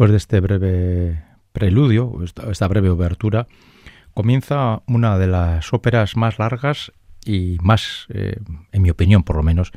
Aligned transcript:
Después 0.00 0.12
de 0.12 0.16
este 0.16 0.40
breve 0.40 1.22
preludio, 1.52 2.24
esta 2.24 2.68
breve 2.68 2.88
obertura, 2.88 3.46
comienza 4.14 4.80
una 4.86 5.18
de 5.18 5.26
las 5.26 5.74
óperas 5.74 6.16
más 6.16 6.38
largas 6.38 6.90
y 7.22 7.58
más, 7.60 8.06
eh, 8.08 8.38
en 8.72 8.80
mi 8.80 8.88
opinión 8.88 9.24
por 9.24 9.36
lo 9.36 9.42
menos, 9.42 9.72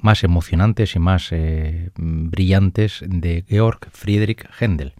más 0.00 0.22
emocionantes 0.22 0.94
y 0.94 1.00
más 1.00 1.32
eh, 1.32 1.90
brillantes 1.96 3.02
de 3.04 3.44
Georg 3.48 3.80
Friedrich 3.90 4.48
Händel. 4.60 4.94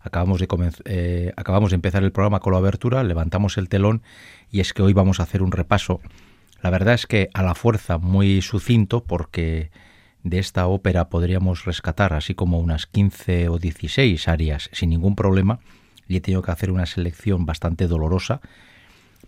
Acabamos 0.00 0.40
de, 0.40 0.48
eh, 0.86 1.34
acabamos 1.36 1.68
de 1.68 1.74
empezar 1.74 2.04
el 2.04 2.12
programa 2.12 2.40
con 2.40 2.54
la 2.54 2.60
abertura, 2.60 3.04
levantamos 3.04 3.58
el 3.58 3.68
telón 3.68 4.00
y 4.50 4.60
es 4.60 4.72
que 4.72 4.80
hoy 4.80 4.94
vamos 4.94 5.20
a 5.20 5.24
hacer 5.24 5.42
un 5.42 5.52
repaso. 5.52 6.00
La 6.62 6.70
verdad 6.70 6.94
es 6.94 7.06
que 7.06 7.28
a 7.34 7.42
la 7.42 7.54
fuerza 7.54 7.98
muy 7.98 8.40
sucinto 8.40 9.04
porque 9.04 9.70
de 10.24 10.38
esta 10.38 10.66
ópera 10.66 11.10
podríamos 11.10 11.66
rescatar 11.66 12.14
así 12.14 12.34
como 12.34 12.58
unas 12.58 12.86
15 12.86 13.50
o 13.50 13.58
16 13.58 14.26
arias 14.26 14.70
sin 14.72 14.90
ningún 14.90 15.14
problema 15.14 15.60
y 16.08 16.16
he 16.16 16.20
tenido 16.20 16.42
que 16.42 16.50
hacer 16.50 16.70
una 16.70 16.86
selección 16.86 17.46
bastante 17.46 17.86
dolorosa, 17.86 18.40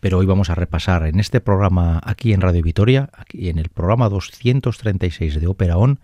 pero 0.00 0.18
hoy 0.18 0.26
vamos 0.26 0.50
a 0.50 0.54
repasar 0.54 1.06
en 1.06 1.20
este 1.20 1.40
programa 1.40 2.00
aquí 2.02 2.32
en 2.32 2.40
Radio 2.40 2.62
Vitoria, 2.62 3.10
aquí 3.12 3.48
en 3.48 3.58
el 3.58 3.68
programa 3.68 4.08
236 4.08 5.38
de 5.38 5.46
Ópera 5.46 5.76
On, 5.76 6.00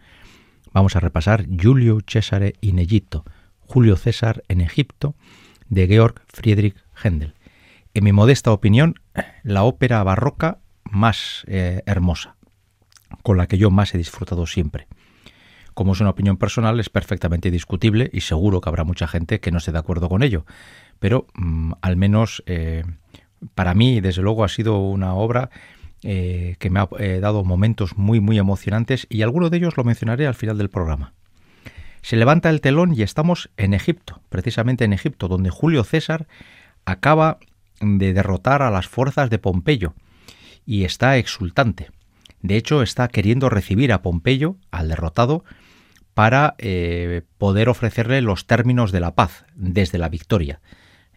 vamos 0.72 0.94
a 0.94 1.00
repasar 1.00 1.46
Julio 1.60 1.98
Cesare 2.06 2.54
in 2.60 2.78
Egipto, 2.78 3.24
Julio 3.60 3.96
César 3.96 4.44
en 4.48 4.60
Egipto, 4.60 5.14
de 5.68 5.86
Georg 5.86 6.22
Friedrich 6.28 6.76
Händel. 7.02 7.34
En 7.94 8.04
mi 8.04 8.12
modesta 8.12 8.52
opinión, 8.52 8.96
la 9.42 9.64
ópera 9.64 10.02
barroca 10.04 10.58
más 10.84 11.44
eh, 11.46 11.82
hermosa 11.86 12.36
con 13.22 13.36
la 13.36 13.46
que 13.46 13.58
yo 13.58 13.70
más 13.70 13.94
he 13.94 13.98
disfrutado 13.98 14.46
siempre. 14.46 14.88
Como 15.74 15.92
es 15.92 16.00
una 16.00 16.10
opinión 16.10 16.36
personal, 16.36 16.78
es 16.80 16.90
perfectamente 16.90 17.50
discutible 17.50 18.10
y 18.12 18.20
seguro 18.20 18.60
que 18.60 18.68
habrá 18.68 18.84
mucha 18.84 19.08
gente 19.08 19.40
que 19.40 19.50
no 19.50 19.58
esté 19.58 19.72
de 19.72 19.78
acuerdo 19.78 20.08
con 20.08 20.22
ello. 20.22 20.44
Pero 20.98 21.26
mm, 21.34 21.72
al 21.80 21.96
menos 21.96 22.42
eh, 22.46 22.84
para 23.54 23.74
mí, 23.74 24.00
desde 24.00 24.22
luego, 24.22 24.44
ha 24.44 24.48
sido 24.48 24.78
una 24.78 25.14
obra 25.14 25.50
eh, 26.02 26.56
que 26.58 26.70
me 26.70 26.80
ha 26.80 26.88
eh, 26.98 27.20
dado 27.20 27.44
momentos 27.44 27.96
muy, 27.96 28.20
muy 28.20 28.38
emocionantes 28.38 29.06
y 29.08 29.22
alguno 29.22 29.50
de 29.50 29.56
ellos 29.56 29.76
lo 29.76 29.84
mencionaré 29.84 30.26
al 30.26 30.34
final 30.34 30.58
del 30.58 30.70
programa. 30.70 31.14
Se 32.02 32.16
levanta 32.16 32.50
el 32.50 32.60
telón 32.60 32.94
y 32.94 33.02
estamos 33.02 33.50
en 33.56 33.74
Egipto, 33.74 34.20
precisamente 34.28 34.84
en 34.84 34.92
Egipto, 34.92 35.28
donde 35.28 35.50
Julio 35.50 35.84
César 35.84 36.26
acaba 36.84 37.38
de 37.80 38.12
derrotar 38.12 38.62
a 38.62 38.70
las 38.70 38.88
fuerzas 38.88 39.30
de 39.30 39.38
Pompeyo 39.38 39.94
y 40.66 40.84
está 40.84 41.16
exultante. 41.16 41.90
De 42.42 42.56
hecho, 42.56 42.82
está 42.82 43.08
queriendo 43.08 43.48
recibir 43.48 43.92
a 43.92 44.02
Pompeyo, 44.02 44.56
al 44.70 44.88
derrotado, 44.88 45.44
para 46.14 46.54
eh, 46.58 47.22
poder 47.38 47.68
ofrecerle 47.68 48.20
los 48.20 48.46
términos 48.46 48.92
de 48.92 49.00
la 49.00 49.14
paz 49.14 49.44
desde 49.54 49.98
la 49.98 50.08
victoria. 50.08 50.60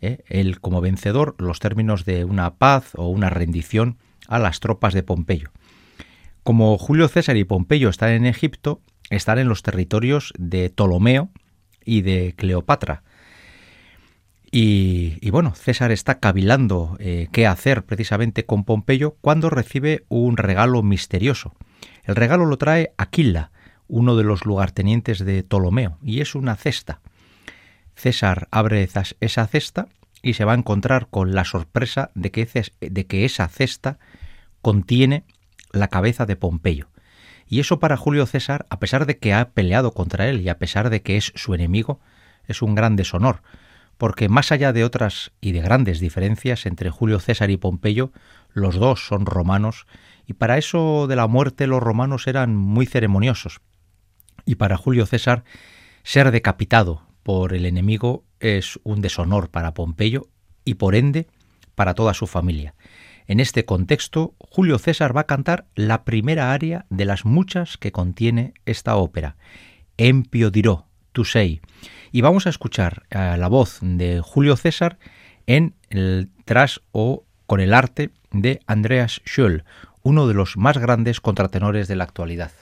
¿eh? 0.02 0.24
Él, 0.28 0.62
como 0.62 0.82
vencedor, 0.82 1.36
los 1.38 1.60
términos 1.60 2.06
de 2.06 2.24
una 2.26 2.56
paz 2.56 2.92
o 2.96 3.10
una 3.10 3.30
rendición 3.30 3.98
a 4.28 4.40
las 4.40 4.60
tropas 4.60 4.94
de 4.94 5.04
Pompeyo. 5.04 5.52
Como 6.44 6.78
Julio 6.78 7.08
César 7.08 7.38
y 7.38 7.44
Pompeyo 7.44 7.90
están 7.90 8.12
en 8.12 8.26
Egipto, 8.26 8.82
están 9.10 9.40
en 9.40 9.50
los 9.50 9.64
territorios 9.64 10.32
de 10.38 10.70
Ptolomeo 10.70 11.30
y 11.84 12.02
de 12.02 12.34
Cleopatra, 12.38 13.04
y, 14.58 15.30
bueno, 15.32 15.54
César 15.54 15.92
está 15.92 16.22
cavilando 16.22 16.96
eh, 17.02 17.28
qué 17.34 17.46
hacer 17.46 17.84
precisamente 17.84 18.46
con 18.46 18.64
Pompeyo 18.64 19.18
cuando 19.20 19.50
recibe 19.50 20.06
un 20.08 20.38
regalo 20.38 20.82
misterioso. 20.82 21.54
El 22.06 22.16
regalo 22.16 22.46
lo 22.46 22.58
trae 22.58 22.94
Aquila, 22.98 23.52
uno 23.90 24.16
de 24.16 24.24
los 24.24 24.46
lugartenientes 24.46 25.20
de 25.20 25.44
Ptolomeo, 25.44 25.98
y 26.02 26.22
es 26.22 26.36
una 26.36 26.56
cesta. 26.56 27.02
César 27.96 28.48
abre 28.50 28.88
esa 29.20 29.48
cesta 29.48 29.90
y 30.22 30.36
se 30.36 30.46
va 30.46 30.54
a 30.54 30.58
encontrar 30.58 31.08
con 31.10 31.36
la 31.36 31.44
sorpresa 31.44 32.12
de 32.16 32.32
que 32.32 33.26
esa 33.26 33.50
cesta 33.50 34.00
contiene 34.62 35.26
la 35.74 35.90
cabeza 35.90 36.26
de 36.26 36.38
Pompeyo. 36.38 36.88
Y 37.46 37.60
eso 37.60 37.80
para 37.80 37.98
Julio 37.98 38.26
César, 38.26 38.68
a 38.70 38.80
pesar 38.80 39.06
de 39.06 39.18
que 39.18 39.34
ha 39.34 39.50
peleado 39.50 39.94
contra 39.94 40.30
él 40.30 40.40
y 40.40 40.48
a 40.48 40.60
pesar 40.60 40.90
de 40.90 41.02
que 41.02 41.18
es 41.18 41.34
su 41.36 41.54
enemigo, 41.54 42.00
es 42.48 42.62
un 42.62 42.74
gran 42.74 42.96
deshonor, 42.96 43.42
porque 43.98 44.30
más 44.30 44.52
allá 44.52 44.74
de 44.74 44.84
otras 44.84 45.32
y 45.42 45.52
de 45.52 45.62
grandes 45.62 46.00
diferencias 46.00 46.66
entre 46.66 46.90
Julio 46.90 47.20
César 47.20 47.50
y 47.50 47.58
Pompeyo, 47.58 48.12
los 48.54 48.76
dos 48.76 49.06
son 49.06 49.26
romanos, 49.26 49.86
y 50.26 50.34
para 50.34 50.58
eso 50.58 51.08
de 51.08 51.16
la 51.16 51.28
muerte 51.28 51.68
los 51.68 51.82
romanos 51.82 52.28
eran 52.28 52.56
muy 52.56 52.86
ceremoniosos. 52.86 53.62
Y 54.46 54.56
para 54.56 54.78
Julio 54.78 55.06
César, 55.06 55.44
ser 56.04 56.32
decapitado 56.32 57.04
por 57.24 57.54
el 57.54 57.66
enemigo 57.66 58.24
es 58.40 58.80
un 58.84 59.02
deshonor 59.02 59.50
para 59.50 59.74
Pompeyo 59.74 60.28
y 60.64 60.76
por 60.76 60.96
ende 60.96 61.28
para 61.74 61.94
toda 61.94 62.14
su 62.14 62.28
familia. 62.28 62.76
En 63.28 63.40
este 63.40 63.66
contexto, 63.66 64.36
Julio 64.38 64.78
César 64.78 65.16
va 65.16 65.22
a 65.22 65.26
cantar 65.26 65.66
la 65.74 66.04
primera 66.04 66.54
aria 66.54 66.86
de 66.90 67.06
las 67.06 67.26
muchas 67.26 67.78
que 67.78 67.92
contiene 67.92 68.54
esta 68.66 68.96
ópera, 68.96 69.36
Empio 69.98 70.52
diró, 70.52 70.88
tu 71.14 71.24
sei, 71.24 71.62
y 72.16 72.22
vamos 72.22 72.48
a 72.48 72.50
escuchar 72.50 73.04
eh, 73.10 73.36
la 73.38 73.50
voz 73.50 73.80
de 73.82 74.22
Julio 74.24 74.56
César 74.56 74.98
en 75.48 75.76
el 75.90 76.30
tras 76.46 76.80
o 76.94 77.26
con 77.46 77.60
el 77.60 77.74
arte 77.74 78.12
de 78.32 78.62
Andreas 78.68 79.22
Schöll, 79.26 79.66
uno 80.02 80.26
de 80.26 80.34
los 80.34 80.56
más 80.56 80.78
grandes 80.78 81.20
contratenores 81.20 81.90
de 81.90 81.98
la 81.98 82.06
actualidad. 82.06 82.54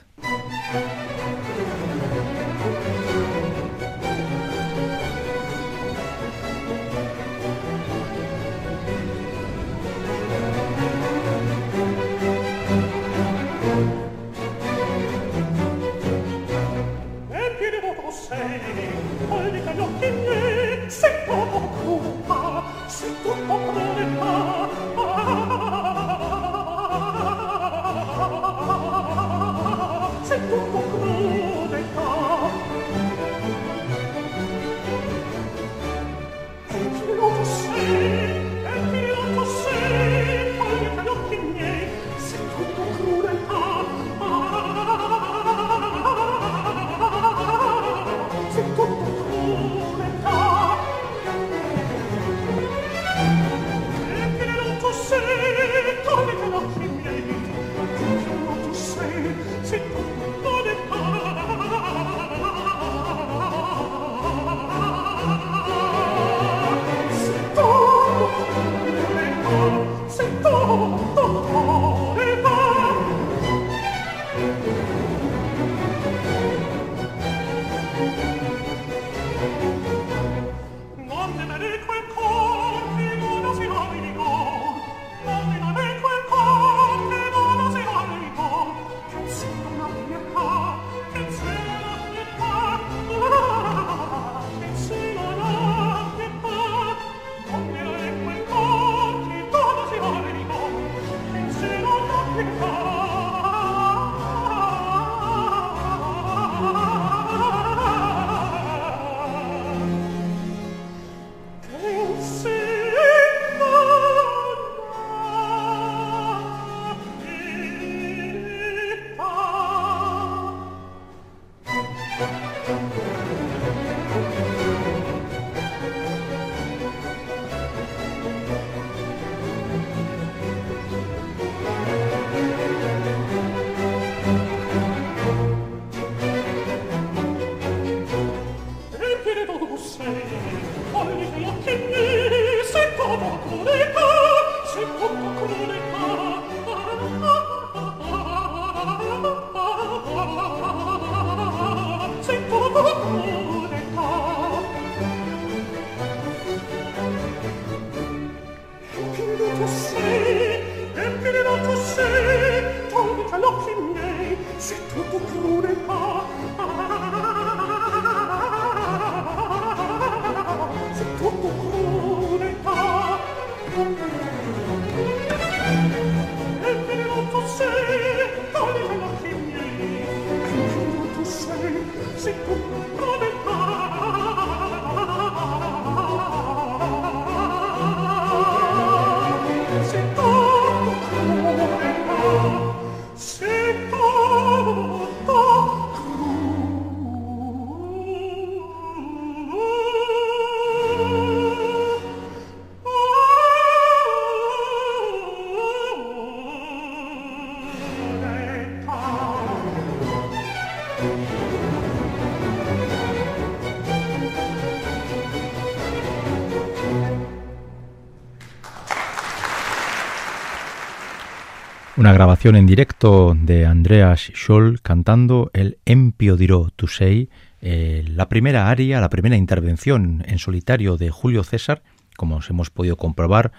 Una 222.04 222.12
grabación 222.12 222.54
en 222.56 222.66
directo 222.66 223.34
de 223.34 223.64
Andreas 223.64 224.30
Scholl 224.34 224.82
cantando 224.82 225.50
el 225.54 225.78
Empio 225.86 226.36
dirò 226.36 226.68
tu 226.76 226.86
sei, 226.86 227.30
eh, 227.62 228.04
la 228.06 228.28
primera 228.28 228.68
aria, 228.68 229.00
la 229.00 229.08
primera 229.08 229.38
intervención 229.38 230.22
en 230.28 230.38
solitario 230.38 230.98
de 230.98 231.08
Julio 231.08 231.44
César, 231.44 231.80
como 232.18 232.36
os 232.36 232.50
hemos 232.50 232.68
podido 232.68 232.98
comprobar, 232.98 233.52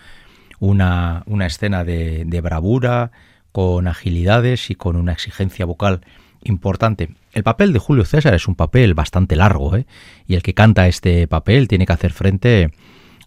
una, 0.60 1.24
una 1.25 1.48
escena 1.48 1.84
de, 1.84 2.24
de, 2.24 2.42
bravura, 2.42 3.10
con 3.52 3.88
agilidades 3.88 4.70
y 4.70 4.75
con 4.75 4.96
una 4.96 5.14
exigencia 5.14 5.66
vocal 5.66 6.02
importante. 6.44 7.16
El 7.34 7.42
papel 7.42 7.74
de 7.74 7.80
Julio 7.80 8.06
César 8.06 8.36
es 8.36 8.48
un 8.48 8.54
papel 8.54 8.94
bastante 8.94 9.36
largo, 9.36 9.75
¿eh? 9.75 9.88
y 10.28 10.36
el 10.36 10.44
que 10.44 10.54
canta 10.54 10.88
este 10.88 11.28
papel 11.28 11.68
tiene 11.68 11.88
que 11.88 11.94
hacer 11.94 12.14
frente 12.14 12.70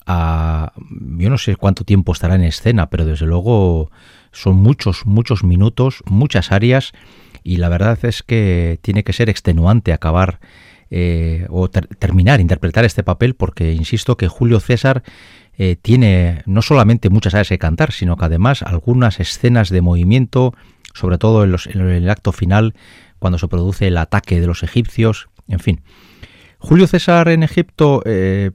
a... 0.06 0.74
Yo 1.16 1.28
no 1.28 1.38
sé 1.38 1.56
cuánto 1.56 1.82
tiempo 1.82 2.12
estará 2.12 2.36
en 2.36 2.44
escena, 2.44 2.88
pero 2.88 3.04
desde 3.04 3.26
luego 3.26 3.90
son 4.32 4.56
muchos, 4.56 5.06
muchos 5.06 5.44
minutos, 5.44 6.02
muchas 6.06 6.52
áreas 6.52 6.92
y 7.42 7.56
la 7.56 7.68
verdad 7.68 7.98
es 8.04 8.22
que 8.22 8.78
tiene 8.82 9.04
que 9.04 9.12
ser 9.12 9.28
extenuante 9.28 9.92
acabar 9.92 10.40
eh, 10.90 11.46
o 11.50 11.68
terminar, 11.68 12.40
interpretar 12.40 12.84
este 12.84 13.02
papel 13.02 13.34
porque 13.34 13.72
insisto 13.72 14.16
que 14.16 14.28
Julio 14.28 14.60
César 14.60 15.02
eh, 15.60 15.76
tiene 15.80 16.42
no 16.46 16.62
solamente 16.62 17.10
muchas 17.10 17.34
áreas 17.34 17.48
que 17.48 17.58
cantar, 17.58 17.92
sino 17.92 18.16
que 18.16 18.24
además 18.24 18.62
algunas 18.62 19.18
escenas 19.18 19.70
de 19.70 19.82
movimiento, 19.82 20.54
sobre 20.94 21.18
todo 21.18 21.44
en, 21.44 21.80
el 21.80 22.08
acto 22.08 22.30
final, 22.30 22.74
cuando 23.18 23.38
se 23.38 23.48
produce 23.48 23.88
el 23.88 23.98
ataque 23.98 24.40
de 24.40 24.46
los 24.46 24.62
egipcios, 24.62 25.28
en 25.48 25.58
fin. 25.58 25.80
Julio 26.60 26.86
César 26.86 27.28
en 27.28 27.42
Egipto, 27.42 28.02
eh, 28.04 28.52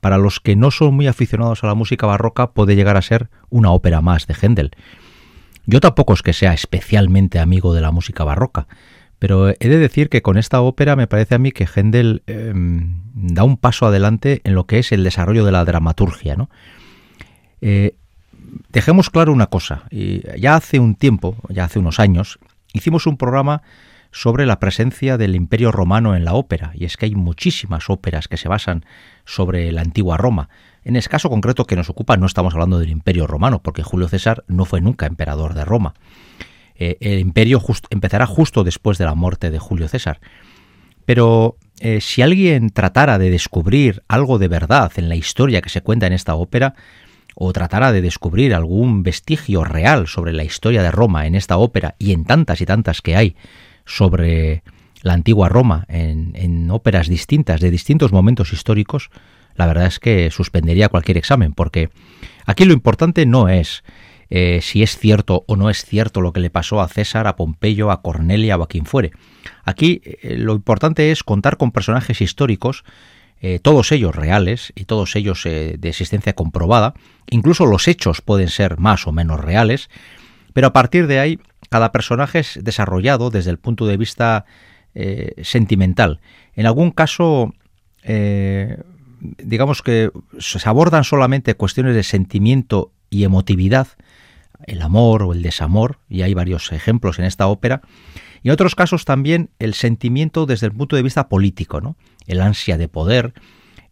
para 0.00 0.18
los 0.18 0.40
que 0.40 0.56
no 0.56 0.70
son 0.70 0.94
muy 0.94 1.08
aficionados 1.08 1.62
a 1.62 1.66
la 1.66 1.74
música 1.74 2.06
barroca, 2.06 2.52
puede 2.52 2.76
llegar 2.76 2.96
a 2.96 3.02
ser 3.02 3.28
una 3.50 3.72
ópera 3.72 4.00
más 4.00 4.26
de 4.26 4.34
Händel. 4.34 4.70
Yo 5.66 5.80
tampoco 5.80 6.14
es 6.14 6.22
que 6.22 6.32
sea 6.32 6.52
especialmente 6.54 7.38
amigo 7.38 7.74
de 7.74 7.80
la 7.80 7.90
música 7.90 8.24
barroca, 8.24 8.68
pero 9.18 9.48
he 9.48 9.68
de 9.68 9.78
decir 9.78 10.08
que 10.08 10.22
con 10.22 10.36
esta 10.38 10.60
ópera 10.60 10.94
me 10.94 11.06
parece 11.06 11.34
a 11.34 11.38
mí 11.38 11.50
que 11.50 11.66
Händel 11.66 12.22
em, 12.26 13.02
da 13.14 13.44
un 13.44 13.56
paso 13.56 13.86
adelante 13.86 14.40
en 14.44 14.54
lo 14.54 14.66
que 14.66 14.78
es 14.78 14.92
el 14.92 15.02
desarrollo 15.02 15.44
de 15.44 15.52
la 15.52 15.64
dramaturgia. 15.64 16.36
¿no? 16.36 16.50
Eh, 17.60 17.96
dejemos 18.68 19.10
claro 19.10 19.32
una 19.32 19.46
cosa, 19.46 19.84
ya 19.90 20.54
hace 20.54 20.78
un 20.78 20.94
tiempo, 20.94 21.36
ya 21.48 21.64
hace 21.64 21.78
unos 21.78 21.98
años, 21.98 22.38
hicimos 22.72 23.06
un 23.06 23.16
programa 23.16 23.62
sobre 24.12 24.46
la 24.46 24.60
presencia 24.60 25.18
del 25.18 25.34
Imperio 25.34 25.72
Romano 25.72 26.14
en 26.14 26.24
la 26.24 26.34
ópera, 26.34 26.72
y 26.74 26.84
es 26.84 26.96
que 26.96 27.06
hay 27.06 27.14
muchísimas 27.14 27.90
óperas 27.90 28.28
que 28.28 28.36
se 28.36 28.48
basan 28.48 28.84
sobre 29.24 29.72
la 29.72 29.82
antigua 29.82 30.16
Roma. 30.16 30.48
En 30.86 30.94
el 30.94 31.02
caso 31.08 31.28
concreto 31.28 31.64
que 31.64 31.74
nos 31.74 31.90
ocupa 31.90 32.16
no 32.16 32.26
estamos 32.26 32.54
hablando 32.54 32.78
del 32.78 32.90
Imperio 32.90 33.26
Romano, 33.26 33.60
porque 33.60 33.82
Julio 33.82 34.06
César 34.06 34.44
no 34.46 34.64
fue 34.64 34.80
nunca 34.80 35.06
emperador 35.06 35.52
de 35.54 35.64
Roma. 35.64 35.94
Eh, 36.76 36.96
el 37.00 37.18
imperio 37.18 37.60
empezará 37.90 38.24
justo 38.24 38.62
después 38.62 38.96
de 38.96 39.04
la 39.04 39.16
muerte 39.16 39.50
de 39.50 39.58
Julio 39.58 39.88
César. 39.88 40.20
Pero 41.04 41.56
eh, 41.80 42.00
si 42.00 42.22
alguien 42.22 42.70
tratara 42.70 43.18
de 43.18 43.30
descubrir 43.30 44.04
algo 44.06 44.38
de 44.38 44.46
verdad 44.46 44.92
en 44.94 45.08
la 45.08 45.16
historia 45.16 45.60
que 45.60 45.70
se 45.70 45.80
cuenta 45.80 46.06
en 46.06 46.12
esta 46.12 46.36
ópera, 46.36 46.76
o 47.34 47.52
tratara 47.52 47.90
de 47.90 48.00
descubrir 48.00 48.54
algún 48.54 49.02
vestigio 49.02 49.64
real 49.64 50.06
sobre 50.06 50.32
la 50.32 50.44
historia 50.44 50.84
de 50.84 50.92
Roma 50.92 51.26
en 51.26 51.34
esta 51.34 51.58
ópera 51.58 51.96
y 51.98 52.12
en 52.12 52.24
tantas 52.24 52.60
y 52.60 52.64
tantas 52.64 53.02
que 53.02 53.16
hay 53.16 53.34
sobre 53.84 54.62
la 55.02 55.14
antigua 55.14 55.48
Roma 55.48 55.84
en 55.88 56.70
óperas 56.70 57.08
distintas 57.08 57.60
de 57.60 57.72
distintos 57.72 58.12
momentos 58.12 58.52
históricos, 58.52 59.10
la 59.56 59.66
verdad 59.66 59.86
es 59.86 59.98
que 59.98 60.30
suspendería 60.30 60.88
cualquier 60.88 61.16
examen, 61.16 61.52
porque 61.52 61.90
aquí 62.46 62.64
lo 62.64 62.72
importante 62.72 63.26
no 63.26 63.48
es 63.48 63.82
eh, 64.28 64.60
si 64.60 64.82
es 64.82 64.98
cierto 64.98 65.44
o 65.46 65.56
no 65.56 65.70
es 65.70 65.84
cierto 65.84 66.20
lo 66.20 66.32
que 66.32 66.40
le 66.40 66.50
pasó 66.50 66.80
a 66.80 66.88
César, 66.88 67.26
a 67.26 67.36
Pompeyo, 67.36 67.90
a 67.90 68.02
Cornelia 68.02 68.56
o 68.56 68.62
a 68.62 68.68
quien 68.68 68.86
fuere. 68.86 69.12
Aquí 69.64 70.00
eh, 70.04 70.36
lo 70.36 70.54
importante 70.54 71.10
es 71.12 71.22
contar 71.22 71.56
con 71.56 71.70
personajes 71.70 72.20
históricos, 72.20 72.84
eh, 73.40 73.60
todos 73.60 73.92
ellos 73.92 74.16
reales 74.16 74.72
y 74.74 74.86
todos 74.86 75.14
ellos 75.14 75.44
de 75.44 75.78
existencia 75.82 76.32
comprobada, 76.32 76.94
incluso 77.30 77.66
los 77.66 77.86
hechos 77.86 78.22
pueden 78.22 78.48
ser 78.48 78.78
más 78.78 79.06
o 79.06 79.12
menos 79.12 79.40
reales, 79.40 79.90
pero 80.54 80.68
a 80.68 80.72
partir 80.72 81.06
de 81.06 81.20
ahí 81.20 81.38
cada 81.68 81.92
personaje 81.92 82.38
es 82.38 82.58
desarrollado 82.62 83.30
desde 83.30 83.50
el 83.50 83.58
punto 83.58 83.86
de 83.86 83.98
vista 83.98 84.46
sentimental. 85.42 86.20
En 86.54 86.64
algún 86.64 86.90
caso 86.90 87.52
digamos 89.38 89.82
que 89.82 90.10
se 90.38 90.68
abordan 90.68 91.04
solamente 91.04 91.54
cuestiones 91.54 91.94
de 91.94 92.02
sentimiento 92.02 92.92
y 93.10 93.24
emotividad, 93.24 93.88
el 94.66 94.82
amor 94.82 95.22
o 95.22 95.32
el 95.32 95.42
desamor, 95.42 95.98
y 96.08 96.22
hay 96.22 96.34
varios 96.34 96.72
ejemplos 96.72 97.18
en 97.18 97.24
esta 97.24 97.46
ópera, 97.46 97.82
y 98.42 98.48
en 98.48 98.52
otros 98.52 98.74
casos 98.74 99.04
también 99.04 99.50
el 99.58 99.74
sentimiento 99.74 100.46
desde 100.46 100.66
el 100.66 100.72
punto 100.72 100.96
de 100.96 101.02
vista 101.02 101.28
político, 101.28 101.80
¿no? 101.80 101.96
el 102.26 102.40
ansia 102.40 102.78
de 102.78 102.88
poder, 102.88 103.34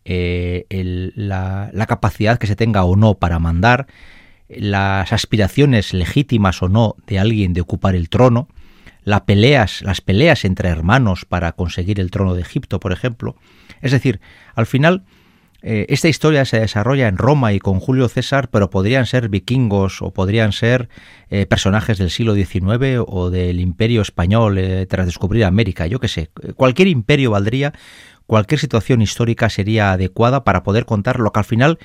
eh, 0.05 0.67
la, 1.15 1.71
la 1.73 1.87
capacidad 1.87 2.39
que 2.39 2.47
se 2.47 2.57
tenga 2.57 2.85
o 2.85 2.97
no 2.97 3.15
para 3.15 3.39
mandar, 3.39 3.87
las 4.49 5.13
aspiraciones 5.13 5.95
legítimas 5.95 6.63
o 6.63 6.69
no 6.69 6.97
de 7.07 7.19
alguien 7.19 7.53
de 7.55 7.61
ocupar 7.61 7.95
el 7.95 8.09
trono, 8.09 8.49
peleas, 9.27 9.83
las 9.83 10.01
peleas 10.01 10.45
entre 10.45 10.69
hermanos 10.69 11.25
para 11.25 11.53
conseguir 11.53 12.01
el 12.01 12.11
trono 12.11 12.35
de 12.35 12.43
Egipto, 12.43 12.81
por 12.81 12.93
ejemplo. 12.93 13.37
Es 13.83 13.93
decir, 13.93 14.21
al 14.55 14.67
final 14.67 15.05
eh, 15.67 15.87
esta 15.89 16.09
historia 16.09 16.45
se 16.45 16.61
desarrolla 16.61 17.09
en 17.09 17.17
Roma 17.17 17.55
y 17.55 17.59
con 17.59 17.81
Julio 17.81 18.07
César, 18.11 18.51
pero 18.51 18.69
podrían 18.69 19.07
ser 19.07 19.31
vikingos 19.31 20.03
o 20.03 20.11
podrían 20.11 20.53
ser 20.53 20.91
eh, 21.31 21.47
personajes 21.47 21.97
del 21.97 22.11
siglo 22.11 22.35
XIX 22.35 23.03
o 23.07 23.31
del 23.31 23.59
imperio 23.61 24.03
español 24.03 24.59
eh, 24.59 24.85
tras 24.85 25.07
descubrir 25.07 25.43
América, 25.47 25.87
yo 25.87 26.01
qué 26.01 26.09
sé. 26.09 26.29
Cualquier 26.55 26.89
imperio 26.89 27.31
valdría, 27.31 27.73
cualquier 28.27 28.61
situación 28.61 29.01
histórica 29.01 29.49
sería 29.49 29.93
adecuada 29.93 30.45
para 30.45 30.65
poder 30.65 30.85
contar 30.85 31.19
lo 31.19 31.33
que 31.33 31.41
al 31.41 31.47
final 31.47 31.79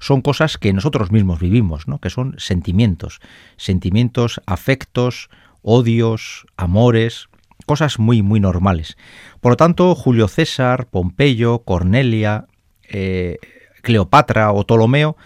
son 0.00 0.22
cosas 0.22 0.56
que 0.56 0.72
nosotros 0.72 1.10
mismos 1.10 1.38
vivimos, 1.38 1.88
¿no? 1.88 1.98
que 1.98 2.08
son 2.08 2.36
sentimientos, 2.38 3.20
sentimientos, 3.58 4.40
afectos, 4.46 5.28
odios, 5.60 6.46
amores, 6.56 7.28
cosas 7.66 7.98
muy, 7.98 8.22
muy 8.22 8.40
normales. 8.40 8.96
Por 9.42 9.52
lo 9.52 9.56
tanto, 9.56 9.94
Julio 9.94 10.26
César, 10.26 10.86
Pompeyo, 10.86 11.58
Cornelia, 11.64 12.46
eh, 12.88 13.38
Cleopatra 13.82 14.52
o 14.52 14.64
Ptolomeo 14.64 15.16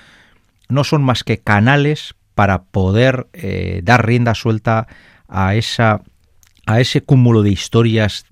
no 0.69 0.85
son 0.85 1.03
más 1.03 1.25
que 1.25 1.39
canales 1.39 2.15
para 2.35 2.63
poder 2.65 3.27
eh, 3.33 3.81
dar 3.83 4.07
rienda 4.07 4.35
suelta 4.35 4.87
a, 5.29 5.55
esa, 5.55 6.03
a 6.67 6.81
ese 6.81 7.03
cúmulo 7.03 7.43
de 7.43 7.51
historias 7.51 8.27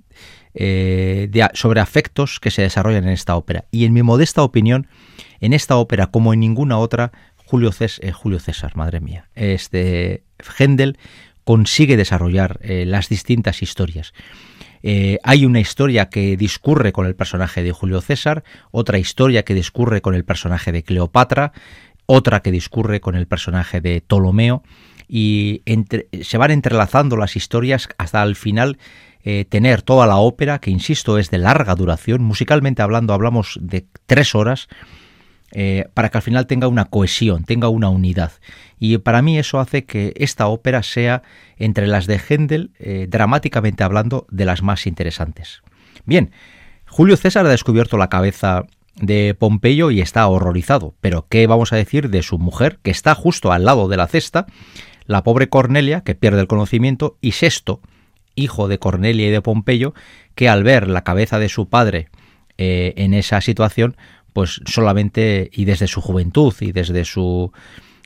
eh, 0.55 1.31
sobre 1.55 1.81
afectos 1.81 2.41
que 2.41 2.51
se 2.51 2.63
desarrollan 2.63 3.05
en 3.05 3.11
esta 3.11 3.37
ópera. 3.37 3.65
Y 3.71 3.85
en 3.85 3.93
mi 3.93 4.03
modesta 4.03 4.43
opinión, 4.43 4.87
en 5.41 5.53
esta 5.53 5.77
ópera, 5.77 6.09
como 6.09 6.33
en 6.33 6.41
ninguna 6.41 6.79
otra, 6.79 7.13
Julio 7.37 7.73
César, 7.73 8.13
Julio 8.13 8.41
César 8.41 8.77
madre 8.77 9.01
mía, 9.01 9.29
este 9.35 10.23
Händel 10.59 10.99
consigue 11.45 11.97
desarrollar 11.97 12.61
las 12.63 13.09
distintas 13.09 13.63
historias. 13.63 14.13
Eh, 14.83 15.19
hay 15.23 15.45
una 15.45 15.61
historia 15.61 16.09
que 16.09 16.37
discurre 16.37 16.93
con 16.93 17.07
el 17.07 17.15
personaje 17.15 17.63
de 17.63 17.73
Julio 17.73 18.01
César, 18.01 18.45
otra 18.71 18.99
historia 18.99 19.45
que 19.45 19.55
discurre 19.55 20.01
con 20.01 20.15
el 20.15 20.25
personaje 20.25 20.73
de 20.73 20.83
Cleopatra, 20.83 21.53
otra 22.07 22.41
que 22.41 22.51
discurre 22.51 23.01
con 23.01 23.15
el 23.15 23.27
personaje 23.27 23.81
de 23.81 24.01
Ptolomeo 24.01 24.63
y 25.09 25.63
se 26.23 26.39
van 26.39 26.51
entrelazando 26.51 27.17
las 27.17 27.37
historias 27.37 27.89
hasta 27.97 28.23
el 28.23 28.37
final 28.37 28.79
eh, 29.25 29.45
tener 29.47 29.83
toda 29.83 30.07
la 30.07 30.17
ópera, 30.19 30.59
que 30.59 30.71
insisto 30.71 31.19
es 31.19 31.31
de 31.31 31.39
larga 31.39 31.75
duración, 31.75 32.23
musicalmente 32.23 32.83
hablando 32.83 33.13
hablamos 33.13 33.59
de 33.61 33.87
tres 34.07 34.35
horas, 34.35 34.69
eh, 35.53 35.87
para 35.95 36.11
que 36.11 36.19
al 36.19 36.23
final 36.23 36.47
tenga 36.47 36.69
una 36.69 36.85
cohesión, 36.85 37.45
tenga 37.45 37.69
una 37.69 37.89
unidad. 37.89 38.33
Y 38.79 38.99
para 38.99 39.23
mí 39.23 39.39
eso 39.39 39.61
hace 39.61 39.85
que 39.85 40.13
esta 40.17 40.47
ópera 40.49 40.83
sea, 40.83 41.23
entre 41.57 41.87
las 41.87 42.07
de 42.07 42.19
Händel, 42.19 42.71
eh, 42.79 43.07
dramáticamente 43.09 43.83
hablando, 43.83 44.27
de 44.31 44.45
las 44.45 44.63
más 44.63 44.87
interesantes. 44.87 45.63
Bien, 46.05 46.33
Julio 46.87 47.17
César 47.17 47.47
ha 47.47 47.51
descubierto 47.51 47.97
la 47.97 48.09
cabeza 48.09 48.65
de 49.01 49.35
Pompeyo 49.39 49.91
y 49.91 50.01
está 50.01 50.27
horrorizado, 50.27 50.95
pero 51.01 51.27
¿qué 51.29 51.47
vamos 51.47 51.73
a 51.73 51.77
decir 51.77 52.11
de 52.11 52.23
su 52.23 52.39
mujer, 52.39 52.79
que 52.83 52.91
está 52.91 53.15
justo 53.15 53.53
al 53.53 53.65
lado 53.65 53.89
de 53.89 53.97
la 53.97 54.07
cesta, 54.07 54.47
la 55.07 55.23
pobre 55.23 55.49
Cornelia, 55.49 56.03
que 56.03 56.15
pierde 56.15 56.41
el 56.41 56.47
conocimiento, 56.47 57.17
y 57.21 57.33
Sexto, 57.33 57.81
hijo 58.35 58.69
de 58.69 58.79
Cornelia 58.79 59.29
y 59.29 59.31
de 59.31 59.43
Pompeyo, 59.43 59.95
que 60.35 60.49
al 60.49 60.63
ver 60.63 60.89
la 60.89 61.05
cabeza 61.05 61.39
de 61.39 61.49
su 61.49 61.69
padre 61.69 62.09
eh, 62.57 62.95
en 62.97 63.15
esa 63.15 63.41
situación, 63.41 63.97
pues 64.39 64.61
solamente 64.67 65.51
y 65.53 65.65
desde 65.65 65.89
su 65.89 66.01
juventud 66.01 66.55
y 66.61 66.71
desde 66.71 67.05
su 67.05 67.51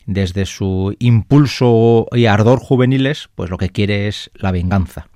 desde 0.07 0.47
su 0.47 0.97
impulso 0.99 2.07
y 2.11 2.25
ardor 2.25 2.59
juveniles, 2.59 3.29
pues 3.35 3.51
lo 3.51 3.59
que 3.59 3.69
quiere 3.69 4.09
es 4.09 4.31
la 4.33 4.51
venganza. 4.51 5.09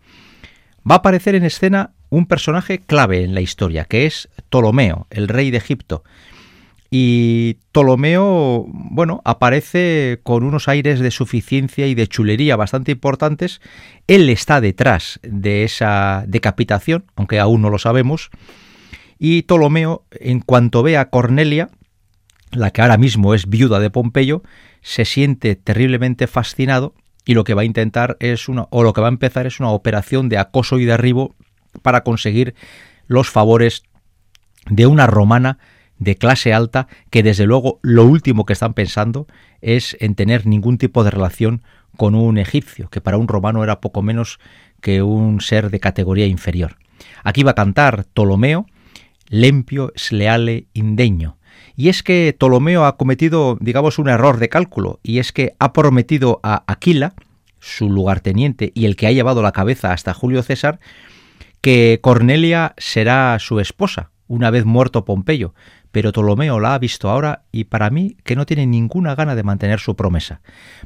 Va 0.79 0.97
a 0.97 0.99
aparecer 0.99 1.35
en 1.35 1.45
escena 1.45 1.95
un 2.11 2.27
personaje 2.27 2.81
clave 2.81 3.25
en 3.25 3.33
la 3.33 3.41
historia, 3.41 3.87
que 3.87 4.05
es 4.05 4.29
Ptolomeo, 4.51 5.07
el 5.09 5.29
rey 5.29 5.51
de 5.51 5.57
Egipto. 5.57 6.05
Y 6.91 7.55
Ptolomeo, 7.73 8.67
bueno, 8.69 9.23
aparece 9.25 10.21
con 10.23 10.45
unos 10.45 10.69
aires 10.69 11.01
de 11.01 11.11
suficiencia 11.11 11.87
y 11.87 11.95
de 11.95 12.09
chulería 12.09 12.57
bastante 12.57 12.93
importantes. 12.93 13.63
Él 14.07 14.29
está 14.29 14.61
detrás 14.61 15.19
de 15.23 15.65
esa 15.65 16.25
decapitación, 16.29 17.07
aunque 17.17 17.41
aún 17.41 17.63
no 17.63 17.71
lo 17.71 17.79
sabemos, 17.79 18.29
y 19.19 19.43
Ptolomeo, 19.43 20.05
en 20.11 20.41
cuanto 20.41 20.83
ve 20.83 20.97
a 20.97 21.11
Cornelia, 21.11 21.71
la 22.53 22.71
que 22.71 22.83
ahora 22.83 22.97
mismo 22.97 23.35
es 23.35 23.49
viuda 23.49 23.79
de 23.81 23.91
Pompeyo, 23.91 24.43
se 24.83 25.05
siente 25.05 25.57
terriblemente 25.57 26.27
fascinado 26.27 26.95
y 27.25 27.35
lo 27.35 27.45
que 27.45 27.55
va 27.55 27.63
a 27.63 27.67
intentar 27.67 28.17
es 28.21 28.49
una, 28.49 28.67
o 28.71 28.83
lo 28.83 28.93
que 28.93 29.01
va 29.01 29.09
a 29.09 29.11
empezar 29.11 29.47
es 29.47 29.59
una 29.59 29.71
operación 29.71 30.29
de 30.29 30.39
acoso 30.39 30.79
y 30.79 30.85
derribo 30.85 31.35
para 31.83 32.03
conseguir 32.03 32.55
los 33.07 33.31
favores 33.31 33.83
de 34.69 34.87
una 34.87 35.07
romana 35.07 35.59
de 35.99 36.17
clase 36.17 36.53
alta 36.53 36.89
que 37.11 37.23
desde 37.23 37.47
luego 37.47 37.81
lo 37.83 38.05
último 38.05 38.45
que 38.45 38.53
están 38.53 38.75
pensando 38.75 39.27
es 39.61 39.97
en 40.01 40.15
tener 40.15 40.47
ningún 40.47 40.79
tipo 40.79 41.05
de 41.05 41.11
relación 41.11 41.63
con 41.97 42.15
un 42.15 42.39
egipcio, 42.39 42.91
que 42.91 43.01
para 43.01 43.17
un 43.17 43.29
romano 43.29 43.65
era 43.65 43.81
poco 43.81 44.03
menos 44.03 44.39
que 44.81 45.03
un 45.03 45.41
ser 45.41 45.71
de 45.71 45.81
categoría 45.81 46.27
inferior. 46.27 46.77
Aquí 47.25 47.43
va 47.43 47.53
a 47.53 47.55
cantar 47.55 48.05
Ptolomeo, 48.05 48.67
Lempio 49.29 49.93
Sleale 49.97 50.67
Indeño. 50.73 51.37
Y 51.75 51.89
es 51.89 52.03
que 52.03 52.35
Ptolomeo 52.37 52.85
ha 52.85 52.97
cometido, 52.97 53.59
digamos, 53.61 53.99
un 53.99 54.09
error 54.09 54.39
de 54.39 54.49
cálculo, 54.49 55.01
y 55.03 55.19
es 55.19 55.33
que 55.33 55.55
ha 55.59 55.73
prometido 55.73 56.41
a 56.43 56.65
Aquila, 56.67 57.15
su 57.61 57.91
lugarteniente 57.91 58.73
y 58.75 58.87
el 58.87 58.97
que 58.97 59.07
ha 59.07 59.13
llevado 59.13 59.43
la 59.43 59.53
cabeza 59.53 59.93
hasta 59.93 60.15
Julio 60.15 60.43
César, 60.43 60.79
que 61.61 61.99
Cornelia 62.01 62.75
será 62.79 63.39
su 63.41 63.61
esposa, 63.61 64.11
una 64.29 64.51
vez 64.51 64.65
muerto 64.65 65.05
Pompeyo, 65.05 65.55
pero 65.91 66.13
Ptolomeo 66.13 66.61
la 66.61 66.75
ha 66.75 66.79
visto 66.79 67.09
ahora 67.09 67.45
y 67.53 67.65
para 67.65 67.91
mí 67.91 68.17
que 68.23 68.37
no 68.37 68.47
tiene 68.47 68.67
ninguna 68.67 69.15
gana 69.15 69.35
de 69.35 69.43
mantener 69.43 69.81
su 69.81 69.97
promesa. 69.97 70.41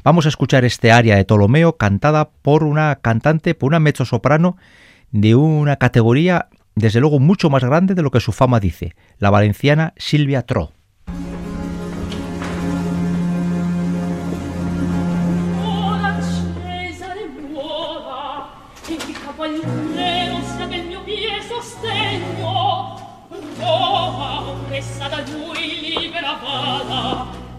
Vamos 0.05 0.27
a 0.27 0.29
escuchar 0.29 0.65
este 0.65 0.93
aria 0.93 1.17
de 1.17 1.25
Ptolomeo 1.25 1.77
cantada 1.77 2.31
por 2.31 2.65
una 2.65 2.97
cantante, 2.97 3.55
por 3.55 3.69
una 3.69 3.81
mezzosoprano 3.81 4.57
de 5.11 5.35
una 5.35 5.77
categoría 5.77 6.49
desde 6.81 7.01
luego 7.01 7.19
mucho 7.19 7.51
más 7.51 7.63
grande 7.63 7.95
de 7.95 8.03
lo 8.03 8.11
que 8.11 8.21
su 8.21 8.33
fama 8.33 8.61
dice, 8.61 8.95
la 9.19 9.31
valenciana 9.31 9.95
Silvia 9.97 10.43
Tro. 10.43 10.73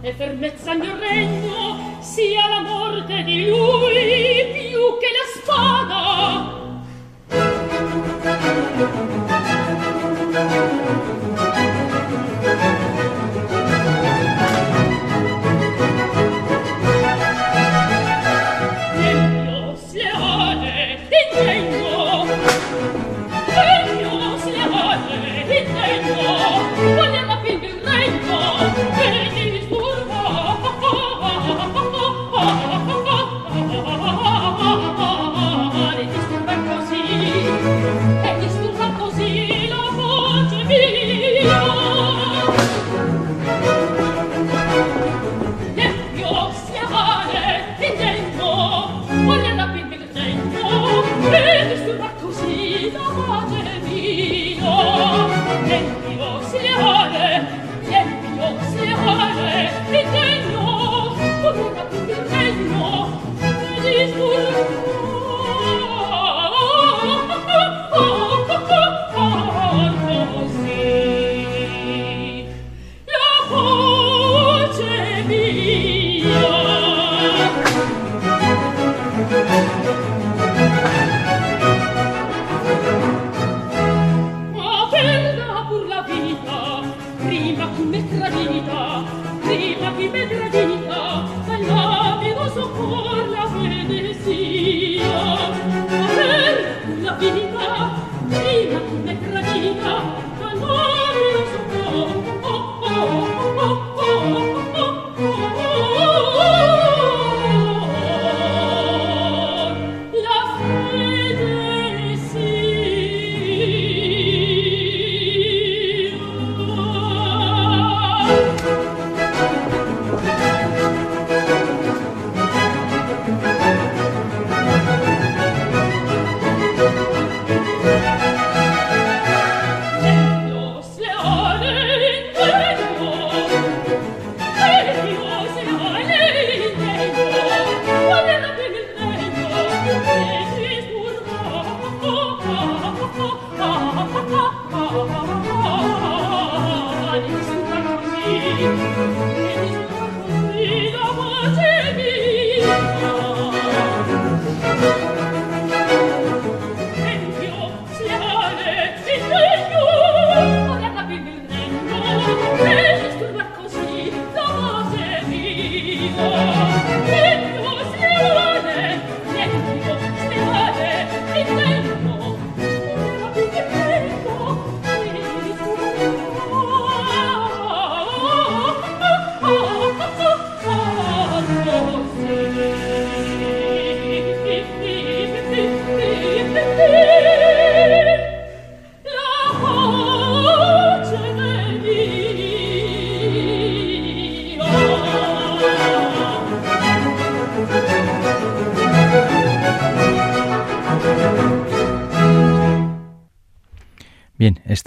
e 0.04 0.13
fermezza 0.13 0.72
al 0.72 0.80
mio 0.80 0.98
regno 0.98 1.98
sia 2.00 2.48
la 2.48 2.62
morte 2.62 3.24
di 3.24 3.48
lui 3.48 4.51
più 4.51 4.80
che 5.00 5.10
la 5.13 5.42
spada 5.42 6.50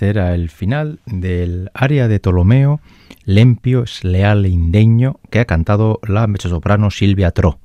era 0.05 0.35
el 0.35 0.51
final 0.51 1.01
del 1.07 1.71
aria 1.75 2.09
de 2.09 2.21
Ptolomeo, 2.21 2.81
Lempio, 3.25 3.87
Sleal 3.87 4.45
e 4.45 4.51
Indeño, 4.51 5.19
que 5.31 5.41
ha 5.41 5.45
cantado 5.45 6.01
la 6.07 6.27
mezzosoprano 6.27 6.91
Silvia 6.91 7.31
Tro. 7.31 7.59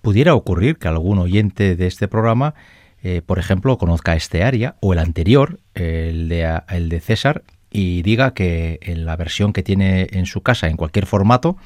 Pudiera 0.00 0.34
ocurrir 0.34 0.78
que 0.78 0.88
algún 0.88 1.18
oyente 1.18 1.76
de 1.76 1.86
este 1.86 2.08
programa, 2.08 2.54
eh, 3.02 3.22
por 3.24 3.38
ejemplo, 3.38 3.76
conozca 3.78 4.14
este 4.14 4.44
aria 4.44 4.76
o 4.80 4.92
el 4.92 4.98
anterior, 4.98 5.60
el 5.74 6.28
de, 6.28 6.60
el 6.68 6.88
de 6.88 7.00
César, 7.00 7.42
y 7.70 8.02
diga 8.02 8.32
que 8.32 8.78
en 8.82 9.04
la 9.04 9.16
versión 9.16 9.52
que 9.52 9.62
tiene 9.62 10.08
en 10.12 10.26
su 10.26 10.42
casa, 10.42 10.68
en 10.68 10.76
cualquier 10.76 11.06
formato, 11.06 11.56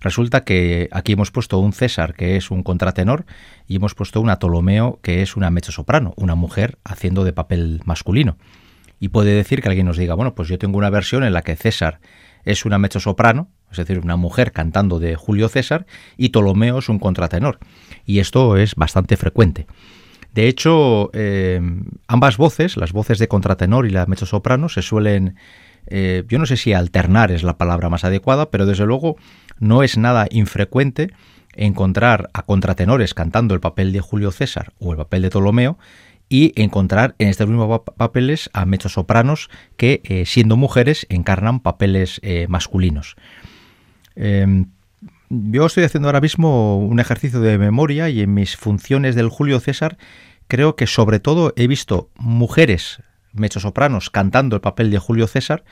Resulta 0.00 0.44
que 0.44 0.88
aquí 0.92 1.12
hemos 1.12 1.30
puesto 1.30 1.58
un 1.58 1.72
César, 1.72 2.14
que 2.14 2.36
es 2.36 2.50
un 2.50 2.62
contratenor, 2.62 3.24
y 3.66 3.76
hemos 3.76 3.94
puesto 3.94 4.20
una 4.20 4.38
Ptolomeo, 4.38 5.00
que 5.02 5.22
es 5.22 5.36
una 5.36 5.50
mezzosoprano, 5.50 6.14
una 6.16 6.34
mujer 6.34 6.78
haciendo 6.84 7.24
de 7.24 7.32
papel 7.32 7.80
masculino. 7.84 8.36
Y 9.00 9.08
puede 9.08 9.32
decir 9.32 9.62
que 9.62 9.68
alguien 9.68 9.86
nos 9.86 9.96
diga, 9.96 10.14
bueno, 10.14 10.34
pues 10.34 10.48
yo 10.48 10.58
tengo 10.58 10.78
una 10.78 10.90
versión 10.90 11.24
en 11.24 11.32
la 11.32 11.42
que 11.42 11.56
César 11.56 12.00
es 12.44 12.64
una 12.64 12.78
mezzosoprano, 12.78 13.48
es 13.70 13.76
decir, 13.76 13.98
una 13.98 14.16
mujer 14.16 14.52
cantando 14.52 14.98
de 14.98 15.16
Julio 15.16 15.48
César, 15.48 15.86
y 16.16 16.30
Ptolomeo 16.30 16.78
es 16.78 16.88
un 16.88 16.98
contratenor. 16.98 17.58
Y 18.04 18.20
esto 18.20 18.56
es 18.56 18.74
bastante 18.74 19.16
frecuente. 19.16 19.66
De 20.32 20.48
hecho, 20.48 21.10
eh, 21.12 21.60
ambas 22.06 22.36
voces, 22.36 22.76
las 22.76 22.92
voces 22.92 23.18
de 23.18 23.28
contratenor 23.28 23.86
y 23.86 23.90
la 23.90 24.06
mezzosoprano, 24.06 24.68
se 24.68 24.82
suelen, 24.82 25.36
eh, 25.86 26.24
yo 26.28 26.38
no 26.38 26.46
sé 26.46 26.56
si 26.56 26.72
alternar 26.72 27.32
es 27.32 27.42
la 27.42 27.58
palabra 27.58 27.88
más 27.88 28.04
adecuada, 28.04 28.50
pero 28.50 28.66
desde 28.66 28.86
luego 28.86 29.16
no 29.58 29.82
es 29.82 29.98
nada 29.98 30.26
infrecuente 30.30 31.10
encontrar 31.54 32.30
a 32.34 32.42
contratenores 32.42 33.14
cantando 33.14 33.54
el 33.54 33.60
papel 33.60 33.92
de 33.92 34.00
Julio 34.00 34.30
César 34.30 34.72
o 34.78 34.92
el 34.92 34.98
papel 34.98 35.22
de 35.22 35.30
Ptolomeo 35.30 35.78
y 36.28 36.52
encontrar 36.60 37.14
en 37.18 37.28
estos 37.28 37.48
mismos 37.48 37.80
papeles 37.96 38.50
a 38.52 38.66
mezzosopranos 38.66 39.48
que, 39.76 40.00
eh, 40.04 40.26
siendo 40.26 40.56
mujeres, 40.56 41.06
encarnan 41.08 41.60
papeles 41.60 42.20
eh, 42.22 42.46
masculinos. 42.48 43.16
Em, 44.14 44.66
yo 45.30 45.66
estoy 45.66 45.84
haciendo 45.84 46.08
ahora 46.08 46.20
mismo 46.20 46.78
un 46.78 47.00
ejercicio 47.00 47.40
de 47.40 47.58
memoria 47.58 48.08
y 48.08 48.20
en 48.20 48.34
mis 48.34 48.56
funciones 48.56 49.14
del 49.14 49.28
Julio 49.28 49.60
César 49.60 49.98
creo 50.48 50.76
que 50.76 50.86
sobre 50.86 51.20
todo 51.20 51.52
he 51.56 51.66
visto 51.66 52.10
mujeres 52.16 53.02
mezzosopranos 53.32 54.10
cantando 54.10 54.56
el 54.56 54.62
papel 54.62 54.90
de 54.90 54.98
Julio 54.98 55.26
César 55.26 55.64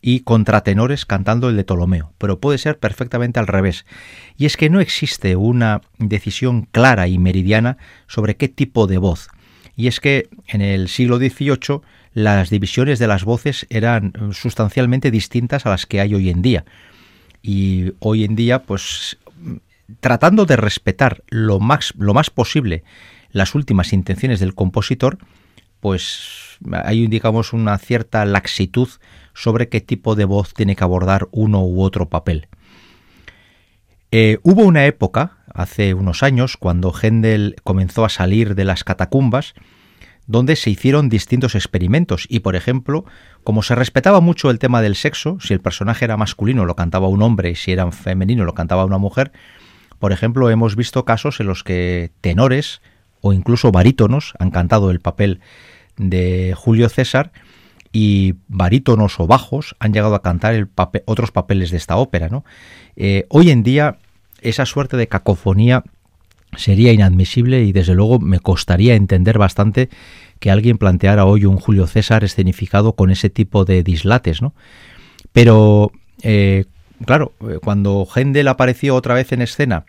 y 0.00 0.20
contratenores 0.20 1.04
cantando 1.04 1.48
el 1.48 1.56
de 1.56 1.64
Ptolomeo, 1.64 2.14
pero 2.18 2.40
puede 2.40 2.58
ser 2.58 2.78
perfectamente 2.78 3.38
al 3.38 3.46
revés. 3.46 3.84
Y 4.36 4.46
es 4.46 4.56
que 4.56 4.70
no 4.70 4.80
existe 4.80 5.36
una 5.36 5.82
decisión 5.98 6.66
clara 6.70 7.06
y 7.08 7.18
meridiana 7.18 7.76
sobre 8.06 8.36
qué 8.36 8.48
tipo 8.48 8.86
de 8.86 8.98
voz. 8.98 9.28
Y 9.80 9.86
es 9.86 9.98
que 9.98 10.28
en 10.46 10.60
el 10.60 10.88
siglo 10.88 11.16
XVIII 11.16 11.80
las 12.12 12.50
divisiones 12.50 12.98
de 12.98 13.06
las 13.06 13.24
voces 13.24 13.66
eran 13.70 14.12
sustancialmente 14.32 15.10
distintas 15.10 15.64
a 15.64 15.70
las 15.70 15.86
que 15.86 16.02
hay 16.02 16.14
hoy 16.14 16.28
en 16.28 16.42
día. 16.42 16.66
Y 17.40 17.94
hoy 17.98 18.24
en 18.24 18.36
día, 18.36 18.62
pues 18.62 19.16
tratando 20.00 20.44
de 20.44 20.56
respetar 20.56 21.22
lo 21.30 21.60
más, 21.60 21.94
lo 21.96 22.12
más 22.12 22.28
posible 22.28 22.84
las 23.32 23.54
últimas 23.54 23.94
intenciones 23.94 24.38
del 24.38 24.54
compositor, 24.54 25.16
pues 25.80 26.58
hay 26.84 27.06
digamos 27.06 27.54
una 27.54 27.78
cierta 27.78 28.26
laxitud 28.26 28.88
sobre 29.32 29.70
qué 29.70 29.80
tipo 29.80 30.14
de 30.14 30.26
voz 30.26 30.52
tiene 30.52 30.76
que 30.76 30.84
abordar 30.84 31.26
uno 31.30 31.64
u 31.64 31.80
otro 31.80 32.10
papel. 32.10 32.48
Eh, 34.12 34.38
hubo 34.42 34.62
una 34.62 34.86
época, 34.86 35.38
hace 35.54 35.94
unos 35.94 36.22
años, 36.22 36.56
cuando 36.56 36.92
Händel 36.92 37.56
comenzó 37.62 38.04
a 38.04 38.08
salir 38.08 38.54
de 38.54 38.64
las 38.64 38.82
catacumbas, 38.82 39.54
donde 40.26 40.56
se 40.56 40.70
hicieron 40.70 41.08
distintos 41.08 41.54
experimentos. 41.54 42.26
Y, 42.28 42.40
por 42.40 42.56
ejemplo, 42.56 43.04
como 43.44 43.62
se 43.62 43.74
respetaba 43.74 44.20
mucho 44.20 44.50
el 44.50 44.58
tema 44.58 44.82
del 44.82 44.94
sexo, 44.94 45.38
si 45.40 45.54
el 45.54 45.60
personaje 45.60 46.04
era 46.04 46.16
masculino 46.16 46.64
lo 46.64 46.76
cantaba 46.76 47.08
un 47.08 47.22
hombre 47.22 47.50
y 47.50 47.56
si 47.56 47.72
era 47.72 47.90
femenino 47.90 48.44
lo 48.44 48.54
cantaba 48.54 48.84
una 48.84 48.98
mujer, 48.98 49.32
por 49.98 50.12
ejemplo, 50.12 50.48
hemos 50.50 50.76
visto 50.76 51.04
casos 51.04 51.40
en 51.40 51.46
los 51.46 51.62
que 51.62 52.10
tenores 52.20 52.80
o 53.20 53.32
incluso 53.32 53.70
barítonos 53.70 54.34
han 54.38 54.50
cantado 54.50 54.90
el 54.90 55.00
papel 55.00 55.40
de 55.96 56.54
Julio 56.56 56.88
César 56.88 57.32
y 57.92 58.34
barítonos 58.48 59.18
o 59.18 59.26
bajos 59.26 59.74
han 59.78 59.92
llegado 59.92 60.14
a 60.14 60.22
cantar 60.22 60.68
otros 61.06 61.32
papeles 61.32 61.70
de 61.70 61.76
esta 61.76 61.96
ópera. 61.96 62.28
¿no? 62.28 62.44
Eh, 62.96 63.26
hoy 63.28 63.50
en 63.50 63.62
día 63.62 63.98
esa 64.40 64.66
suerte 64.66 64.96
de 64.96 65.08
cacofonía 65.08 65.84
sería 66.56 66.92
inadmisible 66.92 67.62
y 67.62 67.72
desde 67.72 67.94
luego 67.94 68.18
me 68.18 68.40
costaría 68.40 68.94
entender 68.94 69.38
bastante 69.38 69.88
que 70.38 70.50
alguien 70.50 70.78
planteara 70.78 71.24
hoy 71.24 71.44
un 71.44 71.56
Julio 71.56 71.86
César 71.86 72.24
escenificado 72.24 72.94
con 72.94 73.10
ese 73.10 73.30
tipo 73.30 73.64
de 73.64 73.82
dislates, 73.82 74.42
¿no? 74.42 74.54
Pero, 75.32 75.92
eh, 76.22 76.64
claro, 77.04 77.34
eh, 77.48 77.58
cuando 77.62 78.06
Händel 78.12 78.48
apareció 78.48 78.96
otra 78.96 79.14
vez 79.14 79.32
en 79.32 79.42
escena 79.42 79.84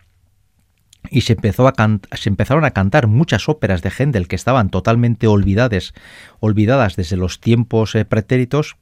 y 1.12 1.22
se, 1.22 1.34
empezaron 1.34 2.66
a 2.66 2.72
cantar 2.72 3.08
muchas 3.08 3.50
óperas 3.50 3.82
de 3.82 3.92
Händel 3.92 4.30
que 4.30 4.38
estaban 4.38 4.70
totalmente 4.70 5.28
olvidadas, 5.28 5.94
olvidadas 6.40 6.96
desde 6.96 7.18
los 7.18 7.42
tiempos 7.42 7.94
eh, 7.96 8.06
pretéritos, 8.06 8.78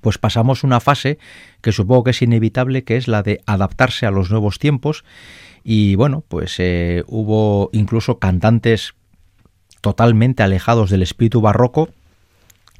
pues 0.00 0.16
pasamos 0.16 0.64
una 0.64 0.80
fase 0.80 1.18
que 1.60 1.72
supongo 1.72 2.04
que 2.04 2.10
es 2.10 2.22
inevitable, 2.22 2.84
que 2.84 2.96
es 2.96 3.06
la 3.06 3.22
de 3.22 3.42
adaptarse 3.44 4.06
a 4.06 4.10
los 4.10 4.30
nuevos 4.30 4.58
tiempos. 4.58 5.04
Y 5.62 5.94
bueno, 5.94 6.24
pues 6.26 6.56
eh, 6.58 7.04
hubo 7.06 7.68
incluso 7.72 8.18
cantantes 8.18 8.94
totalmente 9.82 10.42
alejados 10.42 10.88
del 10.88 11.02
espíritu 11.02 11.42
barroco 11.42 11.90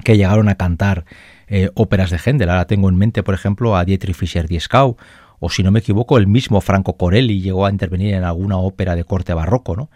que 0.03 0.17
llegaron 0.17 0.49
a 0.49 0.55
cantar 0.55 1.05
eh, 1.47 1.69
óperas 1.75 2.09
de 2.09 2.17
Händel. 2.17 2.49
Ahora 2.49 2.65
tengo 2.65 2.89
en 2.89 2.95
mente, 2.95 3.21
por 3.21 3.35
ejemplo, 3.35 3.75
a 3.75 3.85
Dietrich 3.85 4.15
Fischer-Dieskau 4.15 4.97
o 5.39 5.49
si 5.49 5.63
no 5.63 5.71
me 5.71 5.79
equivoco, 5.79 6.17
el 6.17 6.27
mismo 6.27 6.61
Franco 6.61 6.97
Corelli 6.97 7.41
llegó 7.41 7.65
a 7.65 7.71
intervenir 7.71 8.13
en 8.13 8.23
alguna 8.23 8.57
ópera 8.57 8.95
de 8.95 9.03
corte 9.03 9.33
barroco, 9.33 9.75
¿no? 9.75 9.89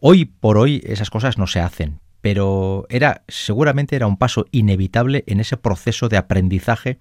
Hoy 0.00 0.26
por 0.26 0.58
hoy 0.58 0.82
esas 0.84 1.10
cosas 1.10 1.38
no 1.38 1.46
se 1.46 1.60
hacen, 1.60 1.98
pero 2.20 2.86
era 2.88 3.22
seguramente 3.26 3.96
era 3.96 4.06
un 4.06 4.16
paso 4.16 4.46
inevitable 4.52 5.24
en 5.26 5.40
ese 5.40 5.56
proceso 5.56 6.08
de 6.08 6.16
aprendizaje 6.16 6.98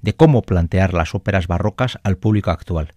de 0.00 0.14
cómo 0.14 0.42
plantear 0.42 0.94
las 0.94 1.14
óperas 1.14 1.46
barrocas 1.46 1.98
al 2.02 2.16
público 2.16 2.50
actual. 2.50 2.94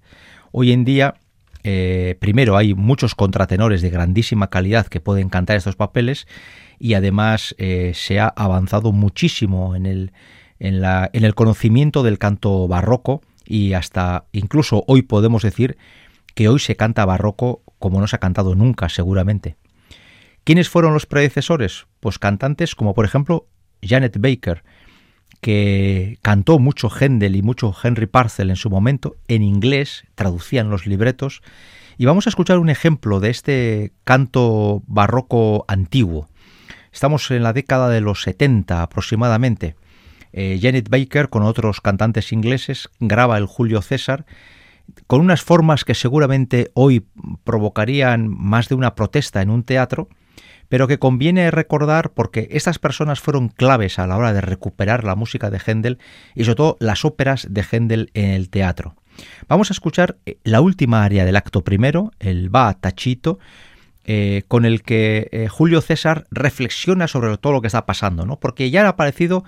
Hoy 0.52 0.72
en 0.72 0.86
día, 0.86 1.16
eh, 1.64 2.16
primero 2.20 2.58
hay 2.58 2.74
muchos 2.74 3.16
contratenores 3.16 3.82
de 3.82 3.90
grandísima 3.90 4.50
calidad 4.50 4.88
que 4.88 5.02
pueden 5.02 5.30
cantar 5.30 5.56
estos 5.58 5.76
papeles 5.76 6.28
y 6.80 6.96
además 6.96 7.56
eh, 7.58 7.92
se 7.94 8.20
ha 8.20 8.28
avanzado 8.28 8.92
muchísimo 8.92 9.76
en 9.76 9.86
el, 9.86 10.12
en, 10.60 10.82
la, 10.82 11.10
en 11.14 11.26
el 11.26 11.36
conocimiento 11.36 12.04
del 12.04 12.18
canto 12.18 12.68
barroco 12.68 13.22
y 13.48 13.74
hasta 13.74 14.26
incluso 14.32 14.84
hoy 14.88 15.02
podemos 15.02 15.44
decir 15.44 15.78
que 16.36 16.50
hoy 16.50 16.60
se 16.60 16.76
canta 16.76 17.06
barroco 17.06 17.64
como 17.80 18.00
no 18.00 18.08
se 18.08 18.16
ha 18.16 18.20
cantado 18.20 18.56
nunca 18.56 18.90
seguramente. 18.90 19.56
¿Quiénes 20.44 20.70
fueron 20.70 20.94
los 20.94 21.06
predecesores? 21.06 21.88
Pues 22.00 22.20
cantantes 22.20 22.76
como 22.76 22.94
por 22.94 23.06
ejemplo 23.06 23.48
Janet 23.82 24.18
Baker, 24.20 24.64
que 25.42 26.20
cantó 26.22 26.60
mucho 26.60 26.90
Händel 26.90 27.36
y 27.36 27.42
mucho 27.42 27.76
Henry 27.82 28.08
Parcel 28.08 28.50
en 28.50 28.56
su 28.56 28.70
momento, 28.70 29.16
en 29.28 29.44
inglés, 29.44 30.06
traducían 30.16 30.70
los 30.70 30.86
libretos, 30.86 31.42
y 31.98 32.06
vamos 32.06 32.28
a 32.28 32.30
escuchar 32.30 32.60
un 32.60 32.70
ejemplo 32.70 33.20
de 33.20 33.30
este 33.30 33.94
canto 34.04 34.84
barroco 34.88 35.66
antiguo. 35.68 36.30
Estamos 36.92 37.30
en 37.32 37.44
la 37.44 37.54
década 37.54 37.90
de 37.90 38.02
los 38.02 38.22
70 38.22 38.82
aproximadamente. 38.82 39.76
Eh, 40.40 40.60
Janet 40.62 40.88
Baker 40.90 41.30
con 41.30 41.42
otros 41.42 41.82
cantantes 41.82 42.32
ingleses 42.32 42.90
graba 43.00 43.40
el 43.40 43.48
Julio 43.48 43.82
César 43.82 44.28
con 45.08 45.20
unas 45.20 45.42
formas 45.42 45.84
que 45.84 45.96
seguramente 45.96 46.70
hoy 46.76 47.08
provocarían 47.44 48.28
más 48.30 48.70
de 48.70 48.76
una 48.76 48.94
protesta 48.94 49.42
en 49.42 49.50
un 49.50 49.64
teatro, 49.64 50.10
pero 50.70 50.88
que 50.88 51.00
conviene 51.00 51.50
recordar 51.50 52.12
porque 52.12 52.50
estas 52.52 52.78
personas 52.78 53.20
fueron 53.20 53.50
claves 53.50 53.98
a 53.98 54.06
la 54.06 54.16
hora 54.16 54.32
de 54.32 54.42
recuperar 54.42 55.04
la 55.04 55.16
música 55.16 55.50
de 55.50 55.58
Händel 55.58 55.98
y 56.36 56.44
sobre 56.44 56.56
todo 56.56 56.78
las 56.80 57.04
óperas 57.04 57.48
de 57.50 57.64
Händel 57.64 58.12
en 58.14 58.30
el 58.30 58.52
teatro. 58.52 58.94
Vamos 59.48 59.72
a 59.72 59.74
escuchar 59.74 60.18
eh, 60.28 60.38
la 60.44 60.62
última 60.62 61.04
área 61.04 61.26
del 61.26 61.36
acto 61.36 61.64
primero, 61.64 62.12
el 62.20 62.54
va 62.54 62.76
tachito, 62.76 63.40
eh, 64.10 64.44
con 64.48 64.66
el 64.66 64.84
que 64.84 65.48
Julio 65.50 65.82
César 65.82 66.28
reflexiona 66.30 67.08
sobre 67.10 67.36
todo 67.40 67.54
lo 67.54 67.62
que 67.62 67.68
está 67.68 67.86
pasando, 67.86 68.26
¿no? 68.26 68.40
Porque 68.40 68.70
ya 68.70 68.80
han 68.82 68.88
aparecido 68.88 69.44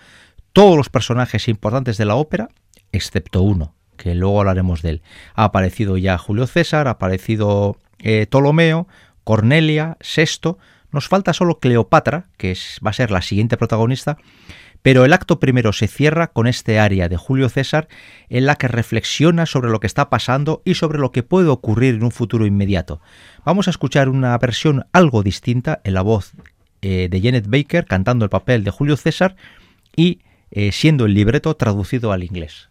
todos 0.59 0.75
los 0.75 0.89
personajes 0.89 1.47
importantes 1.47 1.97
de 1.97 2.03
la 2.03 2.15
ópera, 2.15 2.49
excepto 2.91 3.43
uno, 3.43 3.75
que 3.95 4.13
luego 4.13 4.41
hablaremos 4.41 4.81
de 4.81 4.89
él. 4.89 5.01
Ha 5.33 5.45
aparecido 5.45 5.95
ya 5.95 6.17
Julio 6.17 6.47
César, 6.47 6.89
ha 6.89 6.91
aparecido 6.91 7.77
Ptolomeo, 7.97 8.85
Cornelia, 9.23 9.95
Sexto, 10.01 10.57
nos 10.91 11.07
falta 11.07 11.31
solo 11.31 11.59
Cleopatra, 11.61 12.27
que 12.35 12.57
va 12.85 12.89
a 12.89 12.93
ser 12.93 13.09
la 13.09 13.21
siguiente 13.21 13.55
protagonista, 13.55 14.17
pero 14.81 15.05
el 15.05 15.13
acto 15.13 15.39
primero 15.39 15.71
se 15.71 15.87
cierra 15.87 16.27
con 16.27 16.45
este 16.45 16.77
aria 16.77 17.07
de 17.07 17.15
Julio 17.15 17.47
César 17.47 17.87
en 18.27 18.45
la 18.45 18.55
que 18.55 18.67
reflexiona 18.67 19.45
sobre 19.45 19.69
lo 19.69 19.79
que 19.79 19.87
está 19.87 20.09
pasando 20.09 20.61
y 20.65 20.73
sobre 20.73 20.99
lo 20.99 21.13
que 21.13 21.23
puede 21.23 21.47
ocurrir 21.47 21.95
en 21.95 22.03
un 22.03 22.11
futuro 22.11 22.45
inmediato. 22.45 22.99
Vamos 23.45 23.67
a 23.67 23.71
escuchar 23.71 24.09
una 24.09 24.37
versión 24.37 24.87
algo 24.91 25.23
distinta 25.23 25.79
en 25.85 25.93
la 25.93 26.01
voz 26.01 26.33
eh, 26.81 27.07
de 27.09 27.21
Janet 27.21 27.47
Baker 27.47 27.85
cantando 27.85 28.25
el 28.25 28.29
papel 28.29 28.65
de 28.65 28.71
Julio 28.71 28.97
César 28.97 29.37
y 29.95 30.19
eh, 30.51 30.71
siendo 30.71 31.05
el 31.05 31.13
libreto 31.13 31.55
traducido 31.55 32.11
al 32.11 32.23
inglés. 32.23 32.68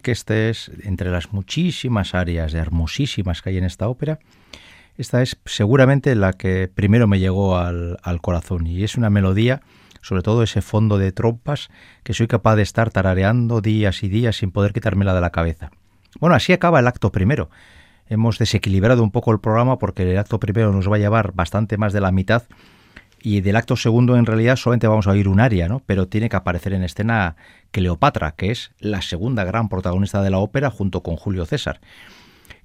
Que 0.00 0.12
este 0.12 0.50
es, 0.50 0.70
entre 0.82 1.10
las 1.10 1.32
muchísimas 1.32 2.14
áreas 2.14 2.54
hermosísimas 2.54 3.42
que 3.42 3.50
hay 3.50 3.58
en 3.58 3.64
esta 3.64 3.88
ópera, 3.88 4.18
esta 4.96 5.22
es 5.22 5.36
seguramente 5.44 6.14
la 6.14 6.32
que 6.32 6.70
primero 6.72 7.08
me 7.08 7.18
llegó 7.18 7.56
al, 7.58 7.98
corazón 8.20 8.66
y 8.66 8.84
es 8.84 8.96
una 8.96 9.10
melodía, 9.10 9.60
sobre 10.02 10.22
todo 10.22 10.42
ese 10.42 10.62
fondo 10.62 10.98
de 10.98 11.10
trompas, 11.10 11.68
que 12.04 12.14
soy 12.14 12.28
capaz 12.28 12.54
de 12.56 12.62
estar 12.62 12.90
tarareando 12.90 13.60
días 13.60 14.04
y 14.04 14.08
días 14.08 14.36
sin 14.36 14.52
poder 14.52 14.72
quitármela 14.72 15.14
de 15.14 15.20
la 15.20 15.30
cabeza. 15.30 15.70
Bueno, 16.20 16.36
así 16.36 16.52
acaba 16.52 16.78
el 16.78 16.86
acto 16.86 17.10
primero. 17.10 17.50
Hemos 18.06 18.38
desequilibrado 18.38 19.02
un 19.02 19.10
poco 19.10 19.32
el 19.32 19.40
programa 19.40 19.78
porque 19.78 20.08
el 20.08 20.18
acto 20.18 20.38
primero 20.38 20.72
nos 20.72 20.88
va 20.88 20.96
a 20.96 21.00
llevar 21.00 21.32
bastante 21.32 21.76
más 21.76 21.92
de 21.92 22.00
la 22.00 22.12
mitad 22.12 22.44
y 23.24 23.40
del 23.40 23.56
acto 23.56 23.74
segundo 23.74 24.18
en 24.18 24.26
realidad 24.26 24.56
solamente 24.56 24.86
vamos 24.86 25.06
a 25.06 25.12
oír 25.12 25.28
un 25.28 25.40
aria, 25.40 25.66
¿no? 25.66 25.80
Pero 25.86 26.08
tiene 26.08 26.28
que 26.28 26.36
aparecer 26.36 26.74
en 26.74 26.84
escena 26.84 27.36
Cleopatra, 27.70 28.32
que 28.32 28.50
es 28.50 28.72
la 28.78 29.00
segunda 29.00 29.44
gran 29.44 29.70
protagonista 29.70 30.22
de 30.22 30.28
la 30.28 30.36
ópera 30.36 30.68
junto 30.68 31.02
con 31.02 31.16
Julio 31.16 31.46
César. 31.46 31.80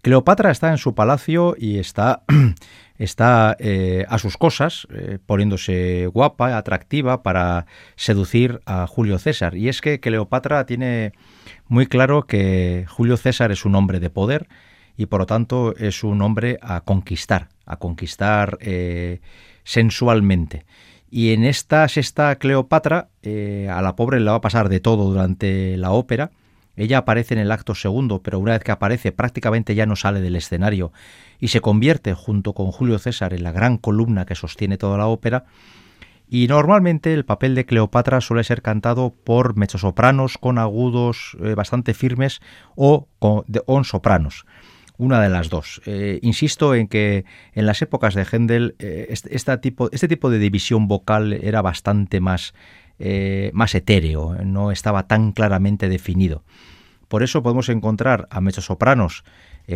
Cleopatra 0.01 0.51
está 0.51 0.69
en 0.69 0.77
su 0.77 0.93
palacio 0.93 1.55
y 1.57 1.79
está, 1.79 2.23
está 2.97 3.55
eh, 3.57 4.05
a 4.09 4.19
sus 4.19 4.35
cosas, 4.35 4.85
eh, 4.93 5.17
poniéndose 5.25 6.07
guapa, 6.07 6.57
atractiva 6.57 7.23
para 7.23 7.65
seducir 7.95 8.59
a 8.65 8.85
Julio 8.85 9.17
César. 9.17 9.55
Y 9.55 9.69
es 9.69 9.79
que 9.79 10.01
Cleopatra 10.01 10.65
tiene 10.65 11.13
muy 11.69 11.87
claro 11.87 12.23
que 12.23 12.85
Julio 12.89 13.15
César 13.15 13.53
es 13.53 13.63
un 13.63 13.75
hombre 13.75 14.01
de 14.01 14.09
poder 14.09 14.49
y 14.97 15.05
por 15.05 15.21
lo 15.21 15.25
tanto 15.25 15.73
es 15.77 16.03
un 16.03 16.21
hombre 16.21 16.59
a 16.61 16.81
conquistar, 16.81 17.47
a 17.65 17.77
conquistar 17.77 18.57
eh, 18.59 19.21
sensualmente. 19.69 20.65
Y 21.11 21.31
en 21.31 21.43
esta 21.43 21.87
sexta 21.87 22.35
Cleopatra, 22.37 23.09
eh, 23.21 23.67
a 23.71 23.83
la 23.83 23.95
pobre 23.95 24.19
le 24.19 24.25
va 24.25 24.37
a 24.37 24.41
pasar 24.41 24.67
de 24.67 24.79
todo 24.79 25.05
durante 25.05 25.77
la 25.77 25.91
ópera. 25.91 26.31
Ella 26.75 26.99
aparece 26.99 27.35
en 27.35 27.39
el 27.39 27.51
acto 27.51 27.75
segundo, 27.75 28.23
pero 28.23 28.39
una 28.39 28.53
vez 28.53 28.63
que 28.63 28.71
aparece 28.71 29.11
prácticamente 29.11 29.75
ya 29.75 29.85
no 29.85 29.95
sale 29.95 30.21
del 30.21 30.35
escenario 30.37 30.91
y 31.39 31.49
se 31.49 31.61
convierte 31.61 32.15
junto 32.15 32.53
con 32.53 32.71
Julio 32.71 32.97
César 32.97 33.31
en 33.33 33.43
la 33.43 33.51
gran 33.51 33.77
columna 33.77 34.25
que 34.25 34.33
sostiene 34.33 34.77
toda 34.77 34.97
la 34.97 35.05
ópera. 35.05 35.45
Y 36.27 36.47
normalmente 36.47 37.13
el 37.13 37.25
papel 37.25 37.53
de 37.53 37.65
Cleopatra 37.67 38.21
suele 38.21 38.43
ser 38.43 38.63
cantado 38.63 39.13
por 39.23 39.55
mezzosopranos 39.55 40.39
con 40.39 40.57
agudos 40.57 41.37
eh, 41.43 41.53
bastante 41.53 41.93
firmes 41.93 42.39
o 42.75 43.07
con 43.19 43.83
sopranos 43.83 44.45
una 44.99 45.21
de 45.21 45.29
las 45.29 45.49
dos. 45.49 45.81
Eh, 45.85 46.19
insisto 46.21 46.75
en 46.75 46.87
que 46.87 47.25
en 47.53 47.65
las 47.65 47.81
épocas 47.81 48.13
de 48.13 48.25
Händel 48.25 48.75
eh, 48.79 49.07
este, 49.09 49.57
tipo, 49.57 50.29
de 50.29 50.39
división 50.39 50.87
vocal 50.87 51.33
era 51.33 51.61
bastante 51.61 52.19
más, 52.19 52.53
eh, 52.99 53.49
más 53.53 53.73
etéreo, 53.73 54.35
no 54.43 54.71
estaba 54.71 55.07
tan 55.07 55.31
claramente 55.31 55.87
definido. 55.87 56.43
Por 57.07 57.23
eso 57.23 57.41
podemos 57.41 57.69
encontrar 57.69 58.27
a 58.29 58.39
mezzosopranos 58.39 59.23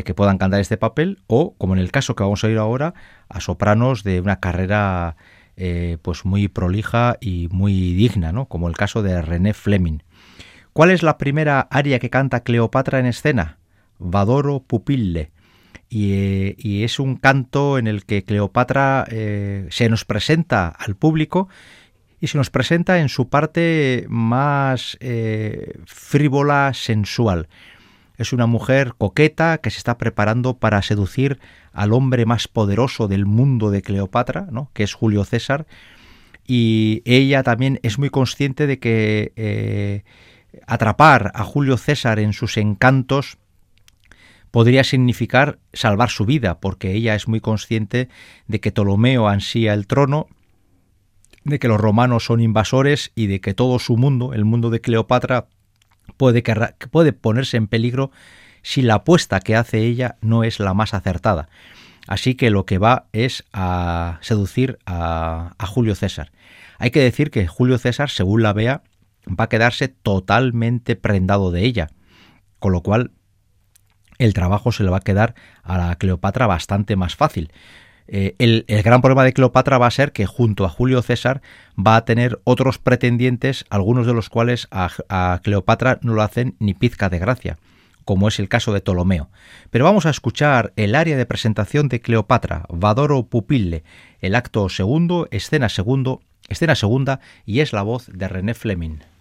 que 0.05 0.13
puedan 0.15 0.39
cantar 0.39 0.59
este 0.59 0.77
papel 0.77 1.19
o, 1.27 1.53
como 1.57 1.73
en 1.73 1.79
el 1.79 1.91
caso 1.91 2.15
que 2.15 2.23
vamos 2.23 2.43
a 2.43 2.47
oír 2.47 2.57
ahora, 2.57 2.95
a 3.29 3.39
sopranos 3.39 4.03
de 4.03 4.21
una 4.21 4.39
carrera 4.39 5.15
pues 6.01 6.25
muy 6.25 6.47
prolija 6.47 7.17
y 7.21 7.47
muy 7.51 7.93
digna, 7.93 8.31
¿no? 8.31 8.47
como 8.47 8.67
el 8.67 8.75
caso 8.75 9.03
de 9.03 9.21
René 9.21 9.53
Fleming. 9.53 9.99
¿Cuál 10.73 10.89
es 10.89 11.03
la 11.03 11.19
primera 11.19 11.61
aria 11.71 11.99
que 11.99 12.09
canta 12.09 12.41
Cleopatra 12.41 12.99
en 12.99 13.05
escena? 13.05 13.59
Vadoro 13.99 14.61
Pupille. 14.61 15.31
Y, 15.89 16.83
es 16.83 16.99
un 16.99 17.17
canto 17.17 17.77
en 17.77 17.85
el 17.85 18.05
que 18.05 18.23
Cleopatra 18.23 19.05
eh, 19.09 19.67
se 19.69 19.89
nos 19.89 20.05
presenta 20.05 20.67
al 20.67 20.95
público 20.95 21.49
y 22.19 22.27
se 22.27 22.37
nos 22.37 22.49
presenta 22.49 22.99
en 22.99 23.09
su 23.09 23.29
parte 23.29 24.05
más 24.09 24.97
eh, 25.01 25.77
frívola, 25.85 26.71
sensual. 26.73 27.47
Es 28.17 28.33
una 28.33 28.47
mujer 28.47 28.93
coqueta 28.97 29.57
que 29.59 29.69
se 29.69 29.77
está 29.77 29.97
preparando 29.97 30.57
para 30.57 30.81
seducir 30.81 31.39
al 31.73 31.93
hombre 31.93 32.25
más 32.25 32.47
poderoso 32.47 33.07
del 33.07 33.25
mundo 33.25 33.71
de 33.71 33.81
Cleopatra, 33.81 34.47
¿no? 34.51 34.71
que 34.73 34.83
es 34.83 34.93
Julio 34.93 35.25
César, 35.25 35.67
y 36.47 37.01
ella 37.05 37.43
también 37.43 37.79
es 37.83 37.99
muy 37.99 38.09
consciente 38.09 38.67
de 38.67 38.79
que 38.79 39.33
eh, 39.35 40.03
atrapar 40.67 41.31
a 41.35 41.43
Julio 41.43 41.77
César 41.77 42.19
en 42.19 42.33
sus 42.33 42.57
encantos 42.57 43.37
podría 44.53 44.83
significar 44.83 45.57
salvar 45.73 46.11
su 46.11 46.25
vida, 46.25 46.59
porque 46.59 46.91
ella 46.91 47.15
es 47.15 47.27
muy 47.27 47.39
consciente 47.39 48.07
de 48.45 48.59
que 48.59 48.71
Ptolomeo 48.71 49.27
ansía 49.27 49.73
el 49.73 49.87
trono, 49.87 50.27
de 51.43 51.57
que 51.57 51.67
los 51.67 51.81
romanos 51.81 52.25
son 52.25 52.39
invasores 52.39 53.11
y 53.15 53.25
de 53.25 53.41
que 53.41 53.55
todo 53.55 53.79
su 53.79 53.97
mundo, 53.97 54.31
el 54.35 54.45
mundo 54.45 54.69
de 54.69 54.79
Cleopatra, 54.79 55.47
puede, 56.17 56.43
ponerse 57.13 57.57
en 57.57 57.65
peligro 57.65 58.11
si 58.61 58.83
la 58.83 58.93
apuesta 58.93 59.39
que 59.39 59.55
hace 59.55 59.79
ella 59.79 60.17
no 60.21 60.43
es 60.43 60.59
la 60.59 60.75
más 60.75 60.93
acertada. 60.93 61.49
Así 62.05 62.35
que 62.35 62.51
lo 62.51 62.67
que 62.67 62.77
va 62.77 63.07
es 63.11 63.45
a 63.53 64.19
seducir 64.21 64.77
a, 64.85 65.55
a 65.57 65.65
Julio 65.65 65.95
César. 65.95 66.31
Hay 66.77 66.91
que 66.91 67.01
decir 67.01 67.31
que 67.31 67.47
Julio 67.47 67.79
César, 67.79 68.11
según 68.11 68.43
la 68.43 68.53
vea, 68.53 68.83
va 69.27 69.45
a 69.45 69.49
quedarse 69.49 69.87
totalmente 69.87 70.95
prendado 70.95 71.49
de 71.49 71.65
ella, 71.65 71.89
con 72.59 72.71
lo 72.71 72.83
cual 72.83 73.13
el 74.23 74.33
trabajo 74.33 74.71
se 74.71 74.83
le 74.83 74.89
va 74.89 74.97
a 74.97 75.01
quedar 75.01 75.35
a 75.63 75.95
Cleopatra 75.95 76.47
bastante 76.47 76.95
más 76.95 77.15
fácil. 77.15 77.51
Eh, 78.07 78.35
el, 78.37 78.65
gran 78.67 79.01
problema 79.01 79.23
de 79.23 79.33
Cleopatra 79.33 79.77
va 79.77 79.87
a 79.87 79.91
ser 79.91 80.11
que 80.11 80.25
junto 80.25 80.65
a 80.65 80.69
Julio 80.69 81.01
César 81.01 81.41
va 81.77 81.95
a 81.95 82.05
tener 82.05 82.39
otros 82.43 82.77
pretendientes, 82.77 83.65
algunos 83.69 84.05
de 84.05 84.13
los 84.13 84.29
cuales 84.29 84.67
a, 84.71 85.39
Cleopatra 85.43 85.99
no 86.01 86.13
lo 86.13 86.21
hacen 86.21 86.55
ni 86.59 86.73
pizca 86.73 87.09
de 87.09 87.19
gracia, 87.19 87.57
como 88.05 88.27
es 88.27 88.39
el 88.39 88.49
caso 88.49 88.73
de 88.73 88.81
Ptolomeo. 88.81 89.29
Pero 89.69 89.85
vamos 89.85 90.05
a 90.05 90.09
escuchar 90.09 90.73
el 90.75 90.95
área 90.95 91.17
de 91.17 91.25
presentación 91.25 91.87
de 91.87 92.01
Cleopatra, 92.01 92.65
Vadoro 92.69 93.23
Pupille, 93.27 93.83
el 94.19 94.35
acto 94.35 94.67
segundo, 94.69 95.27
escena 95.31 95.69
segundo, 95.69 96.21
escena 96.49 96.75
segunda, 96.75 97.19
y 97.45 97.61
es 97.61 97.71
la 97.71 97.83
voz 97.83 98.07
de 98.07 98.27
René 98.27 98.53
Fleming. 98.53 99.12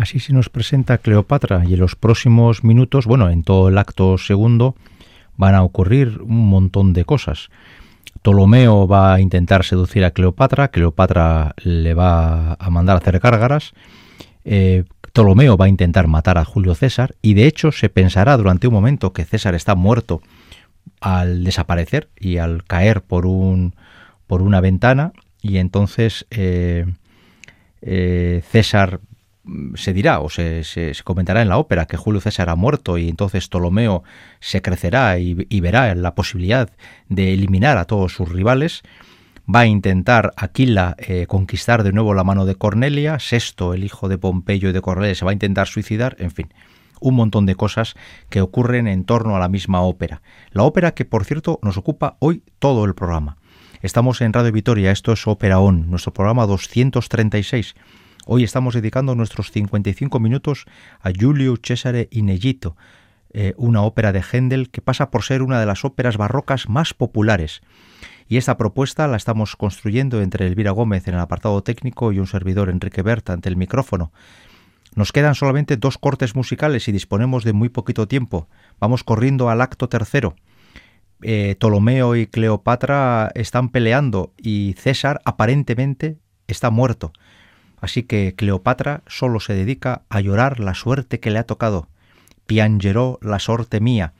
Así 0.00 0.18
se 0.18 0.32
nos 0.32 0.48
presenta 0.48 0.96
Cleopatra 0.96 1.62
y 1.66 1.74
en 1.74 1.80
los 1.80 1.94
próximos 1.94 2.64
minutos, 2.64 3.04
bueno, 3.04 3.28
en 3.28 3.42
todo 3.42 3.68
el 3.68 3.76
acto 3.76 4.16
segundo, 4.16 4.74
van 5.36 5.54
a 5.54 5.62
ocurrir 5.62 6.22
un 6.22 6.48
montón 6.48 6.94
de 6.94 7.04
cosas. 7.04 7.50
Ptolomeo 8.22 8.88
va 8.88 9.12
a 9.12 9.20
intentar 9.20 9.62
seducir 9.62 10.06
a 10.06 10.12
Cleopatra, 10.12 10.68
Cleopatra 10.68 11.54
le 11.62 11.92
va 11.92 12.54
a 12.54 12.70
mandar 12.70 12.96
a 12.96 13.00
hacer 13.00 13.18
gárgaras, 13.18 13.74
eh, 14.46 14.84
Ptolomeo 15.02 15.58
va 15.58 15.66
a 15.66 15.68
intentar 15.68 16.06
matar 16.06 16.38
a 16.38 16.46
Julio 16.46 16.74
César 16.74 17.14
y 17.20 17.34
de 17.34 17.46
hecho 17.46 17.70
se 17.70 17.90
pensará 17.90 18.38
durante 18.38 18.68
un 18.68 18.72
momento 18.72 19.12
que 19.12 19.26
César 19.26 19.54
está 19.54 19.74
muerto 19.74 20.22
al 21.02 21.44
desaparecer 21.44 22.08
y 22.18 22.38
al 22.38 22.64
caer 22.64 23.02
por, 23.02 23.26
un, 23.26 23.74
por 24.26 24.40
una 24.40 24.62
ventana 24.62 25.12
y 25.42 25.58
entonces 25.58 26.26
eh, 26.30 26.86
eh, 27.82 28.42
César 28.48 29.00
se 29.74 29.92
dirá 29.92 30.20
o 30.20 30.28
se, 30.28 30.62
comentará 31.04 31.42
en 31.42 31.48
la 31.48 31.58
ópera 31.58 31.86
que 31.86 31.96
Julio 31.96 32.20
César 32.20 32.48
ha 32.50 32.56
muerto 32.56 32.98
y 32.98 33.08
entonces 33.08 33.48
Ptolomeo 33.48 34.02
se 34.40 34.62
crecerá 34.62 35.18
y, 35.18 35.60
verá 35.60 35.94
la 35.94 36.14
posibilidad 36.14 36.70
de 37.08 37.34
eliminar 37.34 37.78
a 37.78 37.84
todos 37.84 38.12
sus 38.12 38.28
rivales. 38.28 38.82
Va 39.52 39.60
a 39.60 39.66
intentar 39.66 40.32
Aquila 40.36 40.94
eh, 40.98 41.26
conquistar 41.26 41.82
de 41.82 41.92
nuevo 41.92 42.14
la 42.14 42.24
mano 42.24 42.46
de 42.46 42.54
Cornelia, 42.54 43.18
Sexto, 43.18 43.74
el 43.74 43.84
hijo 43.84 44.08
de 44.08 44.18
Pompeyo 44.18 44.68
y 44.68 44.72
de 44.72 44.80
Cornelia, 44.80 45.14
se 45.14 45.24
va 45.24 45.32
a 45.32 45.34
intentar 45.34 45.66
suicidar, 45.66 46.14
en 46.20 46.30
fin, 46.30 46.52
un 47.00 47.16
montón 47.16 47.46
de 47.46 47.56
cosas 47.56 47.94
que 48.28 48.42
ocurren 48.42 48.86
en 48.86 49.04
torno 49.04 49.34
a 49.34 49.40
la 49.40 49.48
misma 49.48 49.80
ópera. 49.80 50.22
La 50.52 50.62
ópera 50.62 50.92
que, 50.92 51.04
por 51.04 51.24
cierto, 51.24 51.58
nos 51.62 51.76
ocupa 51.76 52.16
hoy 52.20 52.44
todo 52.58 52.84
el 52.84 52.94
programa. 52.94 53.38
Estamos 53.82 54.20
en 54.20 54.32
Radio 54.32 54.52
Vitoria, 54.52 54.92
esto 54.92 55.12
es 55.12 55.26
Ópera 55.26 55.58
On, 55.58 55.90
nuestro 55.90 56.12
programa 56.12 56.46
236 56.46 57.74
Hoy 58.32 58.44
estamos 58.44 58.74
dedicando 58.74 59.16
nuestros 59.16 59.50
55 59.50 60.20
minutos 60.20 60.66
a 61.00 61.10
Giulio 61.10 61.56
Cesare 61.60 62.06
Inellito, 62.12 62.76
eh, 63.32 63.54
una 63.56 63.82
ópera 63.82 64.12
de 64.12 64.22
Händel 64.22 64.70
que 64.70 64.80
pasa 64.80 65.10
por 65.10 65.24
ser 65.24 65.42
una 65.42 65.58
de 65.58 65.66
las 65.66 65.84
óperas 65.84 66.16
barrocas 66.16 66.68
más 66.68 66.94
populares. 66.94 67.60
Y 68.28 68.36
esta 68.36 68.56
propuesta 68.56 69.08
la 69.08 69.16
estamos 69.16 69.56
construyendo 69.56 70.22
entre 70.22 70.46
Elvira 70.46 70.70
Gómez 70.70 71.08
en 71.08 71.14
el 71.14 71.20
apartado 71.20 71.60
técnico 71.64 72.12
y 72.12 72.20
un 72.20 72.28
servidor 72.28 72.70
Enrique 72.70 73.02
Berta 73.02 73.32
ante 73.32 73.48
el 73.48 73.56
micrófono. 73.56 74.12
Nos 74.94 75.10
quedan 75.10 75.34
solamente 75.34 75.76
dos 75.76 75.98
cortes 75.98 76.36
musicales 76.36 76.86
y 76.86 76.92
disponemos 76.92 77.42
de 77.42 77.52
muy 77.52 77.68
poquito 77.68 78.06
tiempo. 78.06 78.48
Vamos 78.78 79.02
corriendo 79.02 79.50
al 79.50 79.60
acto 79.60 79.88
tercero. 79.88 80.36
Eh, 81.20 81.56
Ptolomeo 81.58 82.14
y 82.14 82.28
Cleopatra 82.28 83.32
están 83.34 83.70
peleando 83.70 84.32
y 84.36 84.76
César 84.78 85.20
aparentemente 85.24 86.18
está 86.46 86.70
muerto. 86.70 87.12
Así 87.80 88.02
que 88.02 88.34
Cleopatra 88.36 89.02
solo 89.06 89.40
se 89.40 89.54
dedica 89.54 90.02
a 90.08 90.20
llorar 90.20 90.60
la 90.60 90.74
suerte 90.74 91.18
que 91.18 91.30
le 91.30 91.38
ha 91.38 91.44
tocado. 91.44 91.88
Piangerò 92.46 93.18
la 93.22 93.38
sorte 93.38 93.80
mía. 93.80 94.12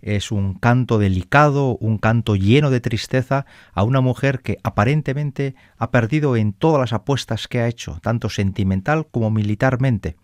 Es 0.00 0.32
un 0.32 0.54
canto 0.54 0.98
delicado, 0.98 1.76
un 1.76 1.98
canto 1.98 2.34
lleno 2.34 2.70
de 2.70 2.80
tristeza 2.80 3.46
a 3.72 3.84
una 3.84 4.00
mujer 4.00 4.40
que 4.40 4.58
aparentemente 4.64 5.54
ha 5.78 5.90
perdido 5.90 6.36
en 6.36 6.52
todas 6.52 6.80
las 6.80 6.92
apuestas 6.92 7.46
que 7.46 7.60
ha 7.60 7.68
hecho, 7.68 8.00
tanto 8.02 8.28
sentimental 8.28 9.06
como 9.06 9.30
militarmente. 9.30 10.16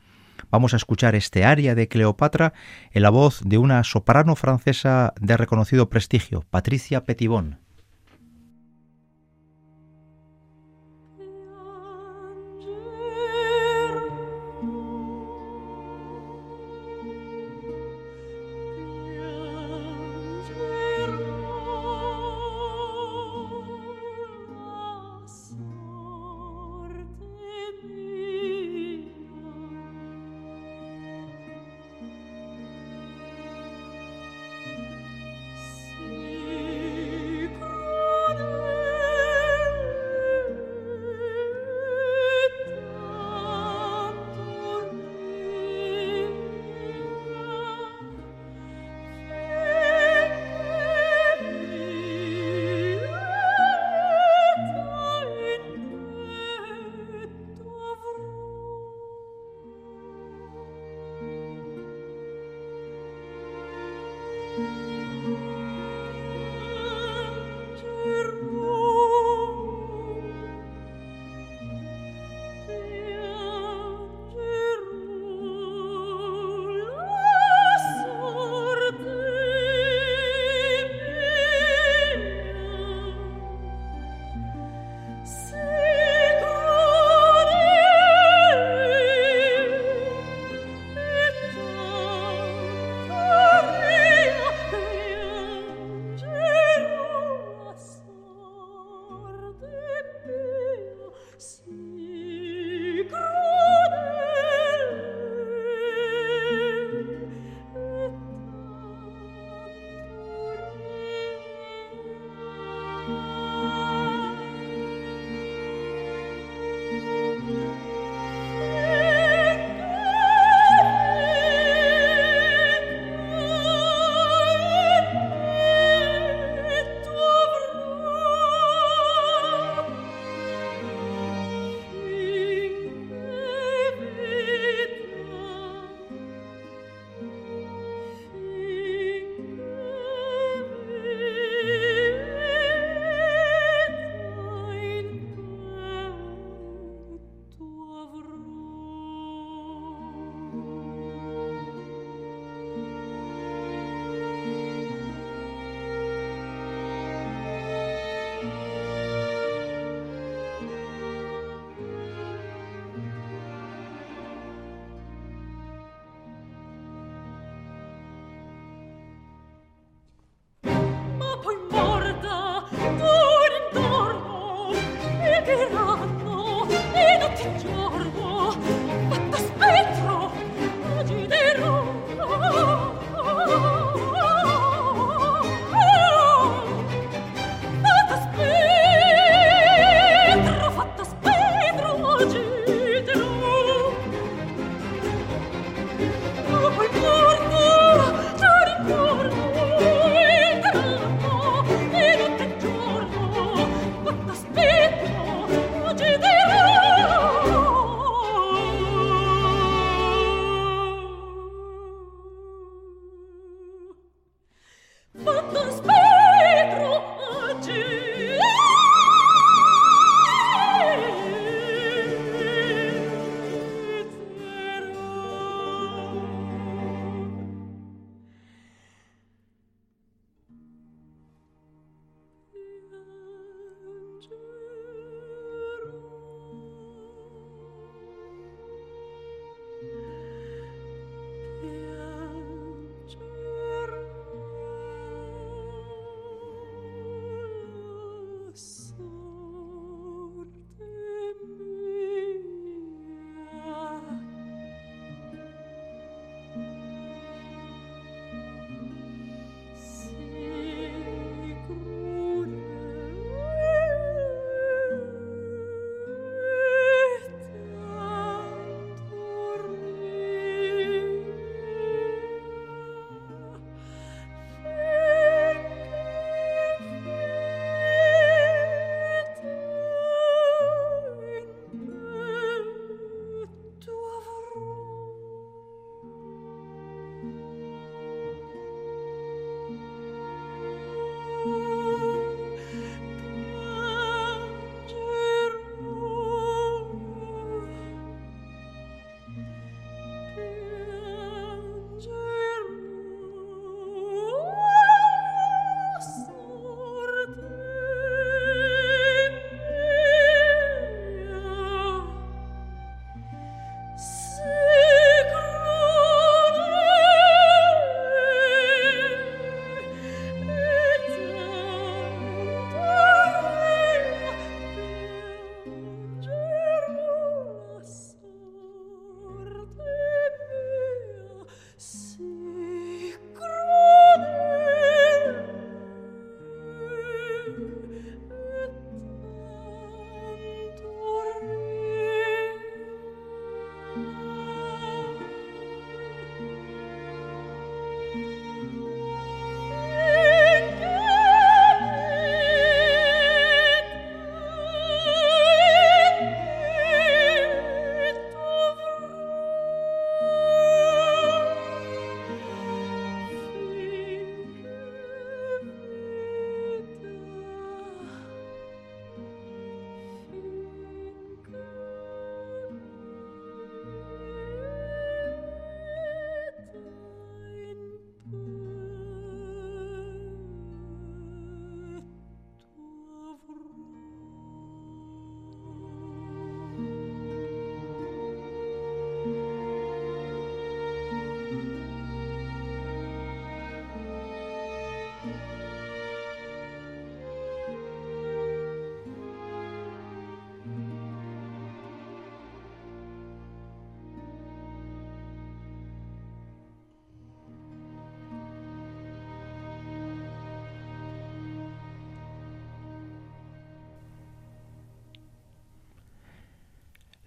Vamos 0.51 0.73
a 0.73 0.79
escuchar 0.79 1.15
este 1.15 1.45
aria 1.45 1.75
de 1.75 1.89
Cleopatra 1.89 2.55
en 2.91 3.03
la 3.03 3.11
voz 3.11 3.41
de 3.45 3.59
una 3.59 3.85
soprano 3.85 4.35
francesa 4.35 5.13
de 5.21 5.37
reconocido 5.37 5.89
prestigio, 5.91 6.45
Patricia 6.51 7.05
Petitbon. 7.05 7.68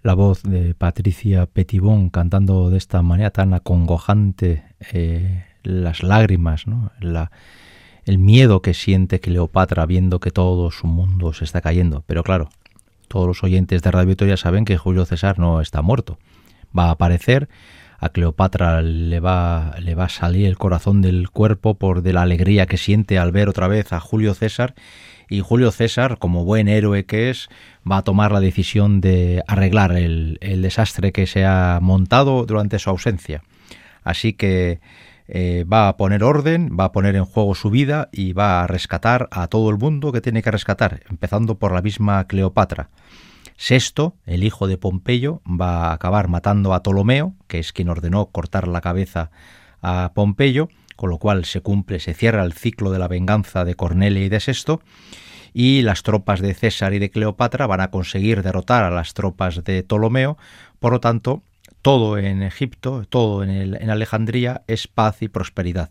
La 0.04 0.14
voz 0.14 0.44
de 0.44 0.74
Patricia 0.74 1.46
Petibón 1.46 2.10
cantando 2.10 2.70
de 2.70 2.78
esta 2.78 3.02
manera 3.02 3.32
tan 3.32 3.54
acongojante 3.54 4.64
eh, 4.94 5.46
las 5.64 6.04
lágrimas, 6.04 6.68
¿no? 6.68 6.92
el 8.06 8.18
miedo 8.18 8.62
que 8.62 8.74
siente 8.74 9.20
Cleopatra 9.20 9.86
viendo 9.86 10.20
que 10.20 10.32
todo 10.32 10.72
su 10.72 10.88
mundo 10.88 11.34
se 11.34 11.44
está 11.44 11.62
cayendo. 11.62 12.04
Pero 12.08 12.24
claro, 12.24 12.50
todos 13.08 13.28
los 13.28 13.44
oyentes 13.44 13.82
de 13.82 13.92
Radio 13.92 14.08
Victoria 14.08 14.38
saben 14.38 14.66
que 14.66 14.78
Julio 14.78 15.06
César 15.06 15.38
no 15.38 15.62
está 15.62 15.82
muerto. 15.82 16.18
Va 16.78 16.86
a 16.86 16.92
aparecer, 16.92 17.48
a 18.00 18.10
Cleopatra 18.10 18.82
le 18.82 19.20
va, 19.20 19.76
le 19.80 19.94
va 19.94 20.06
a 20.06 20.10
salir 20.10 20.48
el 20.48 20.58
corazón 20.58 21.04
del 21.04 21.30
cuerpo 21.30 21.76
por 21.76 22.02
de 22.02 22.14
la 22.14 22.24
alegría 22.24 22.66
que 22.66 22.78
siente 22.78 23.20
al 23.20 23.32
ver 23.32 23.50
otra 23.50 23.68
vez 23.68 23.94
a 23.94 24.00
Julio 24.00 24.34
César 24.34 24.74
y 25.32 25.40
Julio 25.40 25.72
César, 25.72 26.18
como 26.18 26.44
buen 26.44 26.68
héroe 26.68 27.06
que 27.06 27.30
es, 27.30 27.48
va 27.90 27.98
a 27.98 28.02
tomar 28.04 28.34
la 28.34 28.42
decisión 28.42 29.00
de 29.00 29.42
arreglar 29.48 29.94
el, 29.94 30.38
desastre 30.42 31.14
que 31.14 31.26
se 31.26 31.46
ha 31.46 31.80
montado 31.82 32.46
durante 32.46 32.80
su 32.80 32.90
ausencia. 32.90 33.42
Así 34.04 34.34
que 34.34 34.82
eh, 35.30 35.64
va 35.72 35.88
a 35.88 35.96
poner 35.96 36.26
orden, 36.26 36.78
va 36.78 36.86
a 36.86 36.92
poner 36.92 37.16
en 37.16 37.24
juego 37.24 37.56
su 37.56 37.70
vida 37.70 38.10
y 38.12 38.34
va 38.34 38.62
a 38.62 38.68
rescatar 38.68 39.30
a 39.32 39.48
todo 39.48 39.70
el 39.70 39.78
mundo 39.78 40.12
que 40.12 40.20
tiene 40.20 40.44
que 40.44 40.52
rescatar, 40.52 41.00
empezando 41.10 41.58
por 41.58 41.72
la 41.72 41.82
misma 41.82 42.28
Cleopatra. 42.28 42.90
Sexto, 43.56 44.18
el 44.26 44.44
hijo 44.44 44.68
de 44.68 44.78
Pompeyo, 44.78 45.42
va 45.48 45.88
a 45.88 45.94
acabar 45.94 46.28
matando 46.28 46.74
a 46.74 46.84
Ptolomeo, 46.84 47.36
que 47.48 47.60
es 47.60 47.72
quien 47.72 47.88
ordenó 47.88 48.26
cortar 48.26 48.68
la 48.68 48.82
cabeza 48.82 49.32
a 49.82 50.12
Pompeyo, 50.14 50.68
con 51.02 51.10
lo 51.10 51.18
cual 51.18 51.46
se 51.46 51.62
cumple, 51.62 52.00
se 52.00 52.14
cierra 52.14 52.44
el 52.44 52.54
ciclo 52.54 52.92
de 52.92 53.00
la 53.00 53.08
venganza 53.08 53.66
de 53.66 53.74
Cornelia 53.74 54.24
y 54.24 54.30
de 54.30 54.40
Sexto, 54.40 54.84
y 55.52 55.82
las 55.82 56.04
tropas 56.04 56.42
de 56.42 56.54
César 56.54 56.94
y 56.94 57.00
de 57.00 57.10
Cleopatra 57.10 57.66
van 57.66 57.82
a 57.82 57.90
conseguir 57.90 58.44
derrotar 58.44 58.84
a 58.84 58.92
las 58.92 59.16
tropas 59.16 59.64
de 59.64 59.82
Ptolomeo, 59.82 60.38
por 60.78 60.92
lo 60.92 61.00
tanto, 61.00 61.42
todo 61.82 62.20
en 62.20 62.44
Egipto, 62.44 63.04
todo 63.10 63.44
en, 63.44 63.50
en 63.50 63.90
Alejandría 63.90 64.62
es 64.68 64.88
paz 64.88 65.24
y 65.24 65.28
prosperidad. 65.28 65.90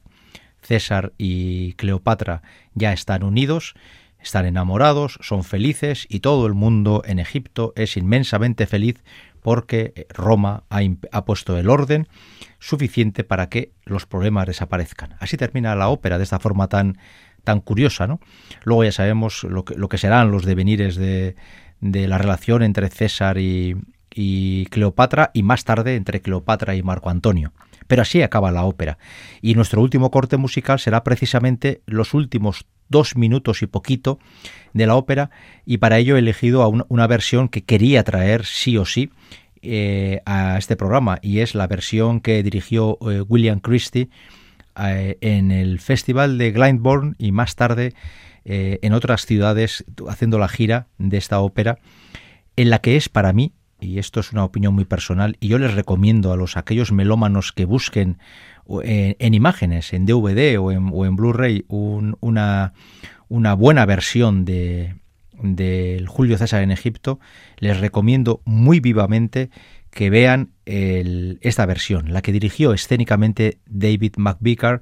César 0.62 1.12
y 1.18 1.72
Cleopatra 1.72 2.42
ya 2.74 2.92
están 2.92 3.24
unidos, 3.24 3.74
están 4.22 4.46
enamorados, 4.46 5.18
son 5.22 5.44
felices 5.44 6.06
y 6.08 6.20
todo 6.20 6.46
el 6.46 6.54
mundo 6.54 7.02
en 7.06 7.18
Egipto 7.18 7.72
es 7.76 7.96
inmensamente 7.96 8.66
feliz 8.66 9.02
porque 9.42 10.06
Roma 10.10 10.64
ha, 10.68 11.24
puesto 11.24 11.56
el 11.56 11.70
orden 11.70 12.06
suficiente 12.58 13.24
para 13.24 13.48
que 13.48 13.72
los 13.84 14.06
problemas 14.06 14.46
desaparezcan. 14.46 15.16
Así 15.18 15.36
termina 15.36 15.74
la 15.74 15.88
ópera 15.88 16.18
de 16.18 16.24
esta 16.24 16.38
forma 16.38 16.68
tan, 16.68 16.98
tan 17.44 17.60
curiosa. 17.60 18.06
¿no? 18.06 18.20
Luego 18.64 18.84
ya 18.84 18.92
sabemos 18.92 19.44
lo 19.44 19.64
que, 19.64 19.74
lo 19.76 19.88
que 19.88 19.98
serán 19.98 20.30
los 20.30 20.44
devenires 20.44 20.96
de, 20.96 21.36
de 21.80 22.06
la 22.06 22.18
relación 22.18 22.62
entre 22.62 22.90
César 22.90 23.38
y 23.38 24.66
Cleopatra 24.70 25.30
y 25.32 25.42
más 25.42 25.64
tarde 25.64 25.96
entre 25.96 26.20
Cleopatra 26.20 26.74
y 26.74 26.82
Marco 26.82 27.08
Antonio. 27.08 27.52
Pero 27.91 28.03
así 28.03 28.22
acaba 28.22 28.53
la 28.53 28.62
ópera. 28.62 28.99
Y 29.43 29.57
nuestro 29.57 29.82
último 29.82 30.12
corte 30.12 30.36
musical 30.36 30.78
será 30.78 31.03
precisamente 31.03 31.82
los 31.86 32.14
últimos 32.14 32.64
dos 32.88 33.16
minutos 33.16 33.62
y 33.62 33.66
poquito 33.66 34.20
de 34.74 34.86
la 34.86 34.95
ópera 34.95 35.30
y 35.66 35.78
para 35.78 35.99
ello 35.99 36.14
he 36.14 36.20
elegido 36.20 36.68
una, 36.68 37.07
versión 37.09 37.49
que 37.49 37.64
quería 37.64 38.05
traer 38.05 38.45
sí 38.45 38.76
o 38.76 38.84
sí 38.84 39.11
eh, 39.62 40.22
a 40.24 40.57
este 40.57 40.76
programa 40.76 41.18
y 41.20 41.41
es 41.41 41.57
la 41.57 41.66
versión 41.66 42.20
que 42.20 42.45
dirigió 42.45 42.97
eh, 43.11 43.22
William 43.22 43.59
Christie 43.59 44.09
eh, 44.80 45.18
en 45.20 45.51
el 45.51 45.80
Festival 45.80 46.38
de 46.38 46.53
Glyndebourne 46.53 47.16
y 47.18 47.32
más 47.32 47.57
tarde 47.57 47.95
en 48.45 48.95
otras 48.95 49.26
ciudades 49.26 49.84
haciendo 50.09 50.38
la 50.38 50.49
gira 50.49 50.86
de 50.99 51.18
esta 51.18 51.41
ópera 51.41 51.78
en 52.57 52.70
la 52.70 52.78
que 52.80 52.97
es 52.97 53.09
para 53.09 53.32
mí 53.32 53.53
y 53.81 53.99
esto 53.99 54.20
es 54.20 54.33
una 54.33 54.45
opinión 54.45 54.74
muy 54.74 54.85
personal 54.85 55.37
y 55.41 55.49
yo 55.49 55.59
les 55.59 55.74
recomiendo 55.74 56.33
a 56.33 56.37
los 56.37 56.57
aquellos 56.57 56.93
melómanos 56.93 57.53
que 57.53 57.64
busquen 57.64 58.18
en, 58.83 59.35
imágenes, 59.35 59.93
en 59.93 60.07
DVD 60.07 60.59
o 60.59 60.70
en, 60.70 60.93
en 60.95 61.16
Blu-ray, 61.16 61.64
una, 61.68 62.72
una 63.28 63.55
buena 63.55 63.87
versión 63.87 64.45
de 64.45 64.95
Julio 66.07 66.39
César 66.39 66.62
en 66.62 66.70
Egipto, 66.70 67.18
les 67.59 67.81
recomiendo 67.81 68.43
muy 68.45 68.81
vivamente 68.81 69.51
que 69.91 70.09
vean 70.11 70.51
esta 70.64 71.66
versión, 71.66 72.12
la 72.12 72.22
que 72.22 72.33
dirigió 72.33 72.72
escénicamente 72.72 73.59
David 73.66 74.14
McVicar 74.16 74.81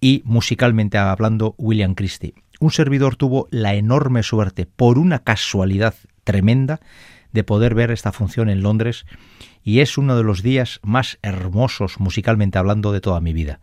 y 0.00 0.22
musicalmente 0.24 0.98
hablando 0.98 1.54
William 1.58 1.94
Christie. 1.94 2.34
Un 2.58 2.70
servidor 2.70 3.16
tuvo 3.16 3.48
la 3.50 3.74
enorme 3.74 4.22
suerte, 4.22 4.66
por 4.66 4.98
una 4.98 5.18
casualidad 5.18 5.94
tremenda, 6.24 6.80
de 7.36 7.44
poder 7.44 7.74
ver 7.74 7.90
esta 7.90 8.12
función 8.12 8.48
en 8.48 8.62
Londres 8.62 9.04
y 9.62 9.80
es 9.80 9.98
uno 9.98 10.16
de 10.16 10.24
los 10.24 10.42
días 10.42 10.80
más 10.82 11.18
hermosos 11.20 12.00
musicalmente 12.00 12.56
hablando 12.56 12.92
de 12.92 13.02
toda 13.02 13.20
mi 13.20 13.34
vida. 13.34 13.60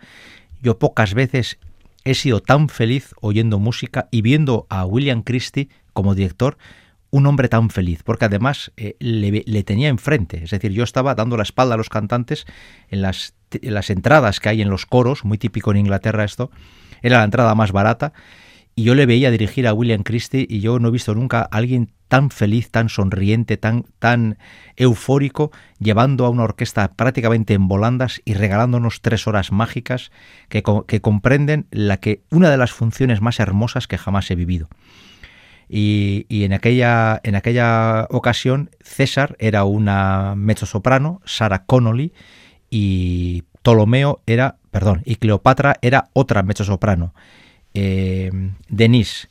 Yo 0.61 0.78
pocas 0.78 1.15
veces 1.15 1.57
he 2.05 2.13
sido 2.13 2.39
tan 2.39 2.69
feliz 2.69 3.15
oyendo 3.19 3.57
música 3.57 4.09
y 4.11 4.21
viendo 4.21 4.67
a 4.69 4.86
William 4.86 5.24
Christie 5.24 5.69
como 5.91 6.13
director 6.13 6.57
un 7.09 7.26
hombre 7.26 7.47
tan 7.47 7.71
feliz, 7.71 8.03
porque 8.03 8.26
además 8.26 8.71
eh, 8.78 8.95
le, 8.99 9.63
tenía 9.63 9.89
enfrente, 9.89 10.43
es 10.43 10.51
decir, 10.51 10.71
yo 10.71 10.84
estaba 10.84 11.15
dando 11.15 11.36
la 11.36 11.43
espalda 11.43 11.74
a 11.74 11.78
los 11.78 11.89
cantantes 11.89 12.45
en 12.89 13.01
las, 13.01 13.34
en 13.51 13.74
las 13.74 13.89
entradas 13.89 14.39
que 14.39 14.49
hay 14.49 14.61
en 14.61 14.69
los 14.69 14.86
coros, 14.86 15.26
muy 15.26 15.39
típico 15.39 15.71
en 15.71 15.78
Inglaterra 15.78 16.24
esto, 16.24 16.51
era 17.01 17.19
la 17.19 17.24
entrada 17.24 17.55
más 17.55 17.71
barata, 17.71 18.13
y 18.76 18.84
yo 18.84 18.95
le 18.95 19.05
veía 19.05 19.30
dirigir 19.30 19.67
a 19.67 19.74
William 19.74 20.03
Christie 20.03 20.47
y 20.49 20.59
yo 20.59 20.80
no 20.80 20.88
he 20.88 20.91
visto 20.91 21.13
nunca 21.13 21.41
a 21.41 21.57
alguien 21.57 21.91
tan 22.07 22.30
feliz, 22.30 22.69
tan 22.69 22.89
sonriente, 22.89 23.57
tan, 23.57 23.86
tan 23.99 24.38
eufórico, 24.76 25.51
llevando 25.80 26.26
a 26.26 26.30
una 26.30 26.43
orquesta 26.43 26.93
prácticamente 26.93 27.53
en 27.53 27.67
volandas 27.67 28.21
y 28.26 28.34
regalándonos 28.34 29.01
tres 29.01 29.28
horas 29.28 29.51
mágicas 29.51 30.11
que, 30.49 30.61
comprenden 30.61 31.67
la 31.71 31.97
que, 31.97 32.21
una 32.30 32.49
de 32.49 32.57
las 32.57 32.71
funciones 32.71 33.21
más 33.21 33.39
hermosas 33.39 33.88
que 33.88 33.97
jamás 33.97 34.30
he 34.30 34.36
vivido. 34.36 34.69
Y, 35.69 36.26
en, 36.30 36.53
aquella, 36.53 37.19
en 37.24 37.36
aquella 37.36 38.05
ocasión 38.11 38.69
César 38.82 39.36
era 39.39 39.63
una 39.63 40.36
mezzosoprano, 40.36 41.21
Sarah 41.26 41.65
Connolly, 41.65 42.13
y 42.69 43.43
Ptolomeo 43.61 44.21
era, 44.28 44.57
perdón, 44.69 45.01
y 45.05 45.15
Cleopatra 45.15 45.78
era 45.82 46.09
otra 46.13 46.43
mezzosoprano 46.43 47.13
eh, 47.74 48.32
Denise. 48.69 49.28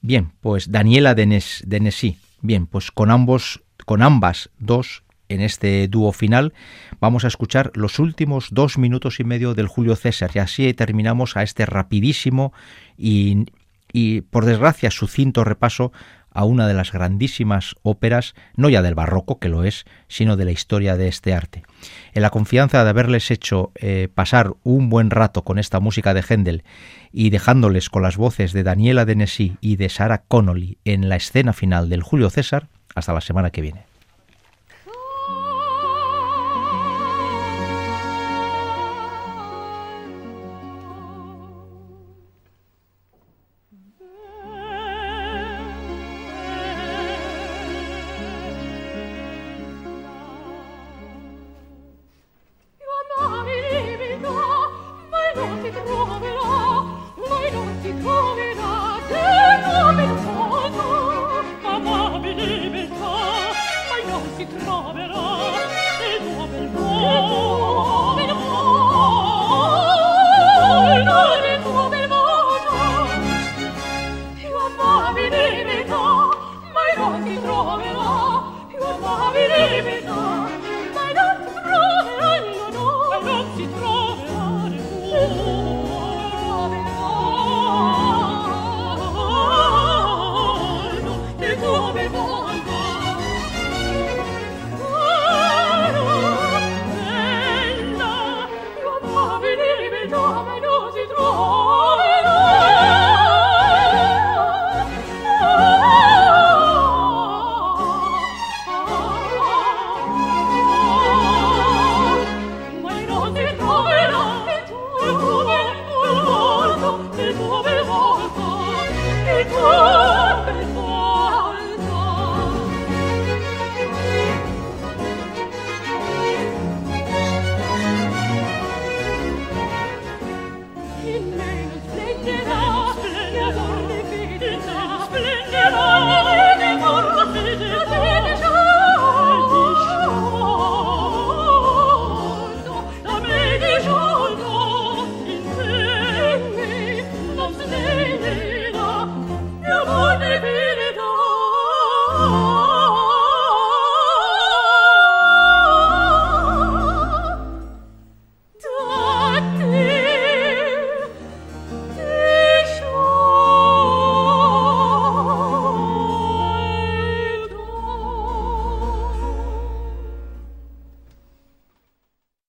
Bien, 0.00 0.32
pues 0.40 0.70
Daniela 0.70 1.14
Denis, 1.14 1.62
Denesi. 1.66 2.18
Bien, 2.42 2.66
pues 2.66 2.90
con 2.90 3.10
ambos, 3.10 3.62
con 3.86 4.02
ambas 4.02 4.50
dos 4.58 5.02
en 5.28 5.40
este 5.40 5.88
dúo 5.88 6.12
final 6.12 6.52
vamos 7.00 7.24
a 7.24 7.28
escuchar 7.28 7.72
los 7.74 7.98
últimos 7.98 8.48
dos 8.50 8.78
minutos 8.78 9.20
y 9.20 9.24
medio 9.24 9.54
del 9.54 9.68
Julio 9.68 9.96
César 9.96 10.30
y 10.34 10.38
así 10.38 10.74
terminamos 10.74 11.36
a 11.36 11.42
este 11.42 11.64
rapidísimo 11.66 12.52
y, 12.98 13.46
y 13.92 14.20
por 14.20 14.44
desgracia 14.44 14.90
sucinto 14.90 15.44
repaso 15.44 15.92
a 16.34 16.44
una 16.44 16.68
de 16.68 16.74
las 16.74 16.92
grandísimas 16.92 17.76
óperas, 17.82 18.34
no 18.56 18.68
ya 18.68 18.82
del 18.82 18.94
barroco, 18.94 19.38
que 19.38 19.48
lo 19.48 19.64
es, 19.64 19.86
sino 20.08 20.36
de 20.36 20.44
la 20.44 20.50
historia 20.50 20.96
de 20.96 21.08
este 21.08 21.32
arte. 21.32 21.62
En 22.12 22.22
la 22.22 22.30
confianza 22.30 22.84
de 22.84 22.90
haberles 22.90 23.30
hecho 23.30 23.72
eh, 23.76 24.08
pasar 24.12 24.54
un 24.64 24.90
buen 24.90 25.10
rato 25.10 25.42
con 25.42 25.58
esta 25.58 25.80
música 25.80 26.12
de 26.12 26.22
Händel 26.22 26.64
y 27.12 27.30
dejándoles 27.30 27.88
con 27.88 28.02
las 28.02 28.16
voces 28.16 28.52
de 28.52 28.64
Daniela 28.64 29.04
Denesí 29.04 29.56
y 29.60 29.76
de 29.76 29.88
Sarah 29.88 30.24
Connolly 30.26 30.78
en 30.84 31.08
la 31.08 31.16
escena 31.16 31.52
final 31.52 31.88
del 31.88 32.02
Julio 32.02 32.28
César, 32.28 32.68
hasta 32.94 33.12
la 33.12 33.20
semana 33.20 33.50
que 33.50 33.62
viene. 33.62 33.93